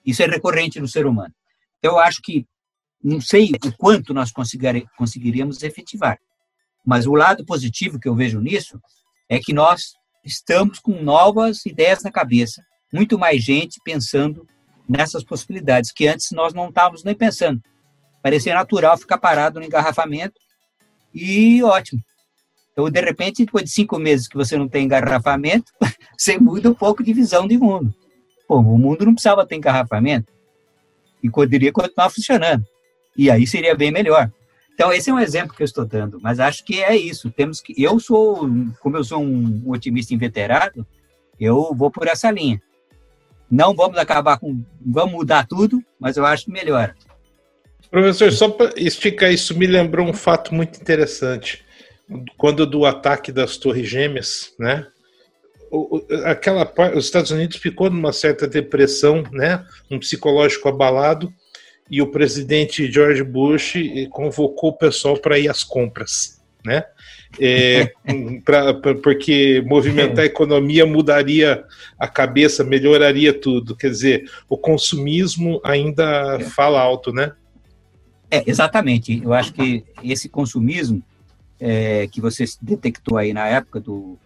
isso 0.06 0.24
é 0.24 0.26
recorrente 0.26 0.80
no 0.80 0.88
ser 0.88 1.06
humano. 1.06 1.34
Então, 1.78 1.94
eu 1.94 2.00
acho 2.00 2.22
que, 2.22 2.46
não 3.04 3.22
sei 3.22 3.52
o 3.64 3.72
quanto 3.78 4.14
nós 4.14 4.32
conseguiríamos 4.32 5.62
efetivar, 5.62 6.18
mas 6.84 7.06
o 7.06 7.14
lado 7.14 7.46
positivo 7.46 8.00
que 8.00 8.08
eu 8.08 8.16
vejo 8.16 8.40
nisso 8.40 8.80
é 9.30 9.38
que 9.38 9.54
nós 9.54 9.97
estamos 10.28 10.80
com 10.80 11.02
novas 11.02 11.66
ideias 11.66 12.04
na 12.04 12.12
cabeça, 12.12 12.62
muito 12.94 13.18
mais 13.18 13.42
gente 13.42 13.80
pensando 13.84 14.46
nessas 14.88 15.24
possibilidades, 15.24 15.92
que 15.92 16.08
antes 16.08 16.32
nós 16.32 16.54
não 16.54 16.70
estávamos 16.70 17.04
nem 17.04 17.16
pensando. 17.16 17.62
Parecia 18.22 18.54
natural 18.54 18.98
ficar 18.98 19.18
parado 19.18 19.60
no 19.60 19.66
engarrafamento 19.66 20.36
e 21.14 21.64
ótimo. 21.64 22.02
Então, 22.72 22.90
de 22.90 23.02
repente, 23.02 23.46
depois 23.46 23.64
de 23.64 23.72
cinco 23.72 23.98
meses 23.98 24.28
que 24.28 24.36
você 24.36 24.58
não 24.58 24.68
tem 24.68 24.86
engarrafamento, 24.86 25.72
você 26.18 26.38
muda 26.38 26.70
um 26.70 26.74
pouco 26.74 27.04
de 27.04 27.14
visão 27.14 27.48
de 27.48 27.58
mundo. 27.58 27.94
Pô, 28.48 28.60
o 28.60 28.78
mundo 28.78 29.06
não 29.06 29.14
precisava 29.14 29.46
ter 29.46 29.56
engarrafamento 29.56 30.32
e 31.24 31.30
poderia 31.30 31.72
continuar 31.72 32.10
funcionando. 32.10 32.64
E 33.18 33.32
aí 33.32 33.48
seria 33.48 33.76
bem 33.76 33.92
melhor. 33.92 34.32
Então, 34.78 34.94
esse 34.94 35.10
é 35.10 35.14
um 35.14 35.20
exemplo 35.20 35.56
que 35.56 35.64
eu 35.64 35.66
estou 35.66 35.84
dando, 35.84 36.20
mas 36.22 36.40
acho 36.40 36.64
que 36.64 36.84
é 36.84 36.96
isso. 36.96 37.32
Temos 37.32 37.60
que. 37.60 37.74
Eu 37.84 38.00
sou, 38.00 38.48
como 38.80 38.96
eu 38.96 39.04
sou 39.04 39.24
um 39.24 39.64
otimista 39.72 40.14
inveterado, 40.14 40.86
eu 41.40 41.74
vou 41.74 41.90
por 41.90 42.06
essa 42.06 42.30
linha. 42.30 42.62
Não 43.50 43.74
vamos 43.74 43.98
acabar 43.98 44.38
com. 44.38 44.64
Vamos 44.80 45.14
mudar 45.14 45.48
tudo, 45.48 45.84
mas 46.00 46.16
eu 46.16 46.24
acho 46.24 46.46
que 46.46 46.52
melhora. 46.52 46.96
Professor, 47.90 48.32
só 48.32 48.50
para 48.50 48.72
esticar 48.80 49.34
isso, 49.34 49.58
me 49.58 49.66
lembrou 49.66 50.08
um 50.08 50.14
fato 50.14 50.54
muito 50.54 50.80
interessante 50.80 51.66
quando 52.38 52.64
do 52.64 52.86
ataque 52.86 53.32
das 53.32 53.58
Torres 53.58 53.90
Gêmeas, 53.90 54.54
né? 54.60 54.86
Aquela 56.24 56.72
os 56.96 57.06
Estados 57.06 57.32
Unidos 57.32 57.58
ficou 57.58 57.90
numa 57.90 58.14
certa 58.14 58.48
depressão, 58.48 59.24
né? 59.32 59.66
Um 59.90 59.98
psicológico 59.98 60.70
abalado 60.70 61.34
e 61.90 62.02
o 62.02 62.08
presidente 62.08 62.92
George 62.92 63.24
Bush 63.24 63.76
convocou 64.10 64.72
o 64.72 64.78
pessoal 64.78 65.18
para 65.18 65.40
ir 65.40 65.50
às 65.50 65.64
compras, 65.64 66.42
né? 66.66 66.84
É, 67.40 67.92
pra, 68.44 68.74
pra, 68.74 68.96
porque 68.96 69.64
movimentar 69.66 70.20
a 70.20 70.28
economia 70.28 70.86
mudaria 70.86 71.64
a 71.98 72.08
cabeça, 72.08 72.64
melhoraria 72.64 73.34
tudo. 73.34 73.76
Quer 73.76 73.90
dizer, 73.90 74.32
o 74.50 74.58
consumismo 74.58 75.62
ainda 75.64 76.40
fala 76.56 76.82
alto, 76.82 77.14
né? 77.14 77.34
É, 78.30 78.44
exatamente. 78.46 79.22
Eu 79.24 79.34
acho 79.34 79.54
que 79.54 79.84
esse 80.04 80.28
consumismo 80.28 81.02
é, 81.60 82.08
que 82.08 82.22
você 82.22 82.46
detectou 82.62 83.18
aí 83.18 83.34
na 83.34 83.48
época 83.48 83.80
do, 83.80 84.18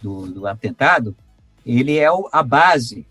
do, 0.00 0.26
do 0.26 0.46
atentado, 0.46 1.14
ele 1.64 1.98
é 1.98 2.10
o, 2.10 2.28
a 2.32 2.42
base 2.42 3.06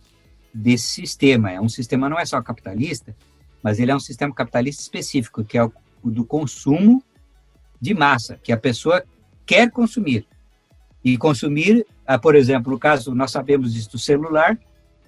desse 0.54 0.88
sistema. 0.88 1.52
É 1.52 1.62
um 1.62 1.70
sistema 1.70 2.10
não 2.10 2.20
é 2.20 2.26
só 2.26 2.41
capitalista, 2.41 3.16
mas 3.64 3.80
ele 3.80 3.91
é 3.91 3.95
um 3.95 3.99
sistema 3.99 4.34
capitalista 4.34 4.82
específico, 4.82 5.43
que 5.43 5.57
é 5.57 5.64
o, 5.64 5.72
o 6.03 6.09
do 6.09 6.26
consumo 6.26 7.03
de 7.80 7.93
massa, 7.93 8.39
que 8.41 8.51
a 8.51 8.57
pessoa 8.57 9.03
quer 9.45 9.70
consumir. 9.72 10.26
E 11.03 11.18
consumir, 11.18 11.86
ah, 12.05 12.20
por 12.20 12.36
exemplo, 12.36 12.72
no 12.72 12.80
caso, 12.80 13.16
nós 13.16 13.32
sabemos 13.32 13.74
disso 13.74 13.91
do 13.91 13.99
celular, 13.99 14.57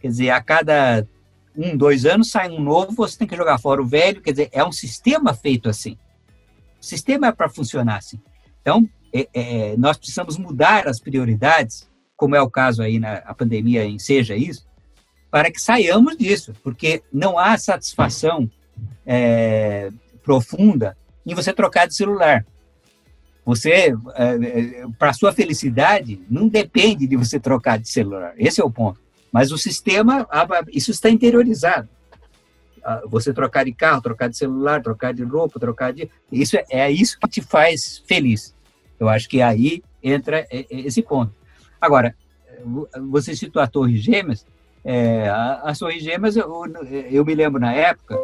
quer 0.02 0.08
dizer, 0.08 0.32
a 0.32 0.42
cada 0.42 1.08
um, 1.56 1.78
dois 1.78 2.06
anos 2.06 2.32
sai 2.32 2.50
um 2.50 2.60
novo, 2.60 2.94
você 2.94 3.18
tem 3.18 3.28
que 3.28 3.36
jogar 3.36 3.60
fora 3.60 3.82
o 3.82 3.86
velho, 3.86 4.22
quer 4.22 4.32
dizer, 4.32 4.50
é 4.52 4.64
um 4.64 4.72
sistema 4.72 5.34
feito 5.34 5.70
assim. 5.70 5.98
O 6.82 6.86
sistema 6.86 7.28
é 7.28 7.32
para 7.32 7.48
funcionar 7.48 7.98
assim. 7.98 8.20
Então, 8.62 8.90
é, 9.14 9.30
é, 9.34 9.78
nós 9.78 9.98
precisamos 9.98 10.38
mudar 10.38 10.88
as 10.88 11.00
prioridades, 11.00 11.88
como 12.18 12.36
é 12.36 12.42
o 12.42 12.50
caso 12.50 12.82
aí 12.82 13.00
na 13.00 13.22
pandemia 13.36 13.86
em 13.86 14.00
seja 14.00 14.36
isso, 14.36 14.66
para 15.34 15.50
que 15.50 15.60
saiamos 15.60 16.16
disso, 16.16 16.54
porque 16.62 17.02
não 17.12 17.40
há 17.40 17.58
satisfação 17.58 18.48
é, 19.04 19.90
profunda 20.24 20.96
em 21.26 21.34
você 21.34 21.52
trocar 21.52 21.88
de 21.88 21.96
celular. 21.96 22.46
Você, 23.44 23.72
é, 23.72 23.96
é, 24.14 24.86
para 25.00 25.12
sua 25.12 25.34
felicidade, 25.34 26.22
não 26.30 26.48
depende 26.48 27.08
de 27.08 27.18
você 27.18 27.40
trocar 27.40 27.80
de 27.80 27.90
celular. 27.90 28.36
Esse 28.38 28.62
é 28.62 28.64
o 28.64 28.70
ponto. 28.70 29.00
Mas 29.32 29.52
o 29.52 29.58
sistema, 29.58 30.28
isso 30.72 30.92
está 30.92 31.10
interiorizado. 31.10 31.90
Você 33.08 33.34
trocar 33.34 33.66
de 33.66 33.74
carro, 33.74 34.04
trocar 34.04 34.30
de 34.30 34.38
celular, 34.38 34.84
trocar 34.84 35.16
de 35.16 35.24
roupa, 35.24 35.60
trocar 35.60 35.94
de. 35.94 36.12
Isso 36.32 36.58
é, 36.58 36.66
é 36.70 36.92
isso 36.92 37.18
que 37.20 37.28
te 37.28 37.42
faz 37.42 38.04
feliz. 38.06 38.54
Eu 39.00 39.10
acho 39.10 39.28
que 39.28 39.42
aí 39.42 39.82
entra 40.04 40.46
esse 40.52 41.02
ponto. 41.02 41.34
Agora, 41.82 42.16
você 43.10 43.36
citou 43.36 43.64
a 43.64 43.66
Torre 43.66 43.98
Gêmeas, 43.98 44.46
é, 44.86 45.30
as 45.64 45.80
Torres 45.80 46.04
Gêmeas, 46.04 46.36
eu, 46.36 46.50
eu, 47.10 47.24
me 47.24 47.34
lembro 47.34 47.60
na 47.60 47.74
época, 47.74 48.18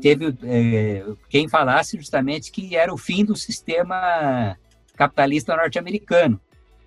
teve 0.00 0.36
é, 0.44 1.04
quem 1.28 1.48
falasse 1.48 1.96
justamente 1.96 2.52
que 2.52 2.76
era 2.76 2.92
o 2.92 2.98
fim 2.98 3.24
do 3.24 3.34
sistema 3.34 4.56
capitalista 4.94 5.56
norte-americano. 5.56 6.38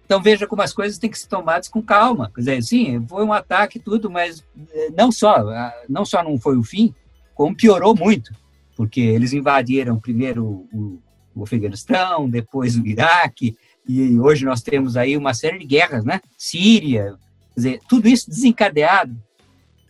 Então 0.05 0.21
veja 0.21 0.45
como 0.45 0.61
as 0.61 0.71
coisas 0.71 0.99
têm 0.99 1.09
que 1.09 1.17
ser 1.17 1.27
tomadas 1.27 1.67
com 1.67 1.81
calma. 1.81 2.31
Quer 2.35 2.41
dizer, 2.41 2.63
sim, 2.63 3.03
foi 3.07 3.25
um 3.25 3.33
ataque 3.33 3.79
tudo, 3.79 4.11
mas 4.11 4.45
é, 4.71 4.91
não 4.91 5.11
só, 5.11 5.43
não 5.89 6.05
só 6.05 6.23
não 6.23 6.37
foi 6.37 6.55
o 6.57 6.63
fim, 6.63 6.93
como 7.33 7.55
piorou 7.55 7.95
muito, 7.95 8.31
porque 8.77 9.01
eles 9.01 9.33
invadiram 9.33 9.99
primeiro 9.99 10.67
o, 10.71 11.01
o 11.33 11.43
Afeganistão, 11.43 12.29
depois 12.29 12.77
o 12.77 12.85
Iraque, 12.85 13.57
e 13.87 14.19
hoje 14.19 14.45
nós 14.45 14.61
temos 14.61 14.95
aí 14.95 15.17
uma 15.17 15.33
série 15.33 15.59
de 15.59 15.65
guerras, 15.65 16.05
né? 16.05 16.21
Síria, 16.37 17.15
dizer, 17.55 17.79
tudo 17.87 18.07
isso 18.07 18.29
desencadeado 18.29 19.15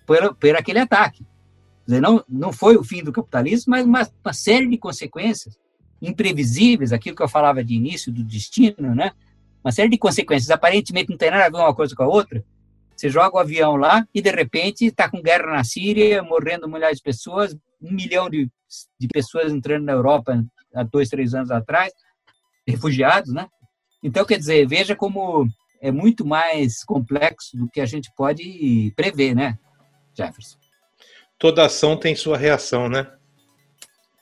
por, 0.05 0.35
por 0.35 0.55
aquele 0.55 0.79
ataque. 0.79 1.25
Dizer, 1.85 2.01
não, 2.01 2.23
não 2.27 2.51
foi 2.51 2.77
o 2.77 2.83
fim 2.83 3.03
do 3.03 3.11
capitalismo, 3.11 3.71
mas 3.71 3.85
uma, 3.85 4.07
uma 4.23 4.33
série 4.33 4.67
de 4.67 4.77
consequências 4.77 5.57
imprevisíveis, 6.01 6.91
aquilo 6.91 7.15
que 7.15 7.23
eu 7.23 7.27
falava 7.27 7.63
de 7.63 7.75
início 7.75 8.11
do 8.11 8.23
destino, 8.23 8.93
né? 8.93 9.11
Uma 9.63 9.71
série 9.71 9.89
de 9.89 9.97
consequências, 9.97 10.51
aparentemente 10.51 11.09
não 11.09 11.17
tem 11.17 11.31
nada 11.31 11.45
a 11.45 11.49
ver 11.49 11.57
uma 11.57 11.73
coisa 11.73 11.95
com 11.95 12.03
a 12.03 12.07
outra, 12.07 12.43
Você 12.95 13.09
joga 13.09 13.35
o 13.35 13.39
avião 13.39 13.75
lá 13.75 14.07
e, 14.13 14.21
de 14.21 14.31
repente, 14.31 14.85
está 14.85 15.09
com 15.09 15.21
guerra 15.21 15.47
na 15.47 15.63
Síria, 15.63 16.23
morrendo 16.23 16.69
milhares 16.69 16.97
de 16.97 17.03
pessoas, 17.03 17.55
um 17.81 17.91
milhão 17.91 18.29
de, 18.29 18.49
de 18.99 19.07
pessoas 19.07 19.51
entrando 19.51 19.83
na 19.83 19.91
Europa 19.91 20.43
há 20.73 20.83
dois, 20.83 21.09
três 21.09 21.33
anos 21.33 21.51
atrás, 21.51 21.91
refugiados, 22.67 23.33
né? 23.33 23.47
Então, 24.01 24.25
quer 24.25 24.37
dizer, 24.37 24.67
veja 24.67 24.95
como 24.95 25.47
é 25.81 25.91
muito 25.91 26.25
mais 26.25 26.83
complexo 26.83 27.57
do 27.57 27.69
que 27.69 27.81
a 27.81 27.85
gente 27.85 28.11
pode 28.15 28.93
prever, 28.95 29.35
né, 29.35 29.57
Jefferson? 30.17 30.57
Toda 31.37 31.65
ação 31.65 31.97
tem 31.97 32.15
sua 32.15 32.37
reação, 32.37 32.89
né? 32.89 33.11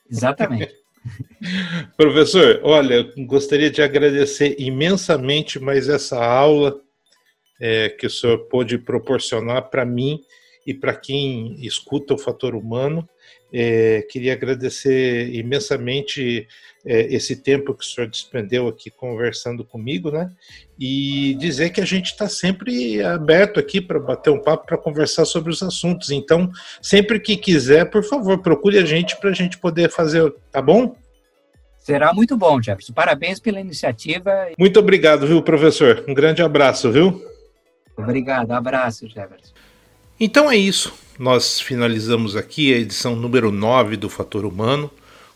Exatamente. 0.10 0.74
Professor, 1.97 2.60
olha, 2.64 3.12
gostaria 3.26 3.70
de 3.70 3.82
agradecer 3.82 4.56
imensamente 4.60 5.60
mais 5.60 5.89
essa 5.89 6.24
aula 6.24 6.80
é, 7.60 7.89
que 7.89 8.08
o 8.08 8.10
senhor 8.10 8.47
pôde 8.47 8.78
proporcionar 8.78 9.70
para 9.70 9.86
mim 9.86 10.22
e 10.66 10.74
para 10.74 10.95
quem 10.95 11.55
escuta 11.66 12.14
o 12.14 12.18
fator 12.18 12.55
humano. 12.55 13.07
É, 13.55 14.01
queria 14.09 14.34
agradecer 14.34 15.34
imensamente 15.34 16.47
é, 16.86 17.01
esse 17.14 17.36
tempo 17.36 17.74
que 17.74 17.84
o 17.84 17.88
senhor 17.88 18.09
despendeu 18.09 18.68
aqui 18.68 18.89
conversando 18.89 19.64
comigo, 19.64 20.09
né? 20.09 20.32
E 20.80 21.36
dizer 21.36 21.70
que 21.70 21.80
a 21.80 21.86
gente 21.86 22.07
está 22.07 22.28
sempre 22.28 23.01
aberto 23.03 23.59
aqui 23.59 23.80
para 23.80 23.99
bater 23.99 24.32
um 24.32 24.41
papo, 24.41 24.66
para 24.66 24.78
conversar 24.78 25.26
sobre 25.26 25.51
os 25.51 25.61
assuntos. 25.61 26.09
Então, 26.09 26.51
sempre 26.82 27.20
que 27.20 27.38
quiser, 27.38 27.86
por 27.89 28.03
favor, 28.03 28.41
procure 28.41 28.80
a 28.80 28.86
gente 28.86 29.20
para 29.20 29.30
a 29.30 29.34
gente 29.34 29.57
poder 29.59 29.89
fazer, 29.89 30.34
tá 30.51 30.61
bom? 30.61 30.95
Será 31.78 32.14
muito 32.14 32.36
bom, 32.36 32.61
Jefferson. 32.61 32.93
Parabéns 32.93 33.39
pela 33.39 33.59
iniciativa. 33.59 34.47
Muito 34.57 34.80
obrigado, 34.80 35.28
viu, 35.28 35.43
professor? 35.43 36.03
Um 36.07 36.14
grande 36.14 36.41
abraço, 36.41 36.91
viu? 36.91 37.22
Obrigado, 37.95 38.51
abraço, 38.51 39.07
Jefferson. 39.07 39.53
Então 40.26 40.49
é 40.49 40.55
isso. 40.55 40.93
Nós 41.19 41.59
finalizamos 41.59 42.38
aqui 42.38 42.74
a 42.74 42.78
edição 42.78 43.13
número 43.13 43.51
9 43.51 43.97
do 43.97 44.09
Fator 44.09 44.45
Humano. 44.45 44.89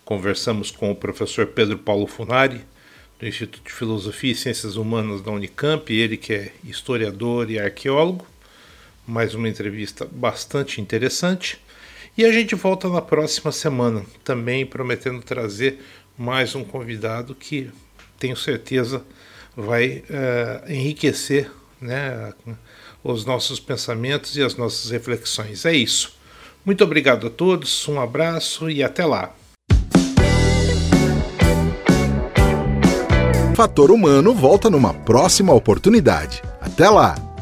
Conversamos 0.05 0.71
com 0.71 0.89
o 0.89 0.95
professor 0.95 1.45
Pedro 1.45 1.77
Paulo 1.77 2.07
Funari, 2.07 2.61
do 3.19 3.27
Instituto 3.27 3.65
de 3.67 3.73
Filosofia 3.73 4.31
e 4.31 4.35
Ciências 4.35 4.77
Humanas 4.77 5.21
da 5.21 5.29
Unicamp, 5.29 5.93
ele 5.93 6.15
que 6.15 6.31
é 6.31 6.53
historiador 6.63 7.51
e 7.51 7.59
arqueólogo. 7.59 8.25
Mais 9.05 9.35
uma 9.35 9.49
entrevista 9.49 10.07
bastante 10.09 10.79
interessante. 10.79 11.59
E 12.17 12.23
a 12.23 12.31
gente 12.31 12.55
volta 12.55 12.87
na 12.87 13.01
próxima 13.01 13.51
semana, 13.51 14.05
também 14.23 14.65
prometendo 14.65 15.21
trazer 15.21 15.83
mais 16.17 16.55
um 16.55 16.63
convidado 16.63 17.35
que 17.35 17.69
tenho 18.17 18.37
certeza 18.37 19.03
vai 19.53 20.05
uh, 20.09 20.71
enriquecer 20.71 21.51
né, 21.81 22.33
os 23.03 23.25
nossos 23.25 23.59
pensamentos 23.59 24.35
e 24.35 24.41
as 24.41 24.55
nossas 24.55 24.91
reflexões. 24.91 25.65
É 25.65 25.73
isso. 25.73 26.13
Muito 26.65 26.83
obrigado 26.83 27.27
a 27.27 27.29
todos, 27.29 27.87
um 27.87 27.99
abraço 27.99 28.69
e 28.69 28.83
até 28.83 29.05
lá. 29.05 29.33
Fator 33.55 33.89
Humano 33.89 34.33
volta 34.35 34.69
numa 34.69 34.93
próxima 34.93 35.53
oportunidade. 35.53 36.43
Até 36.61 36.89
lá! 36.89 37.36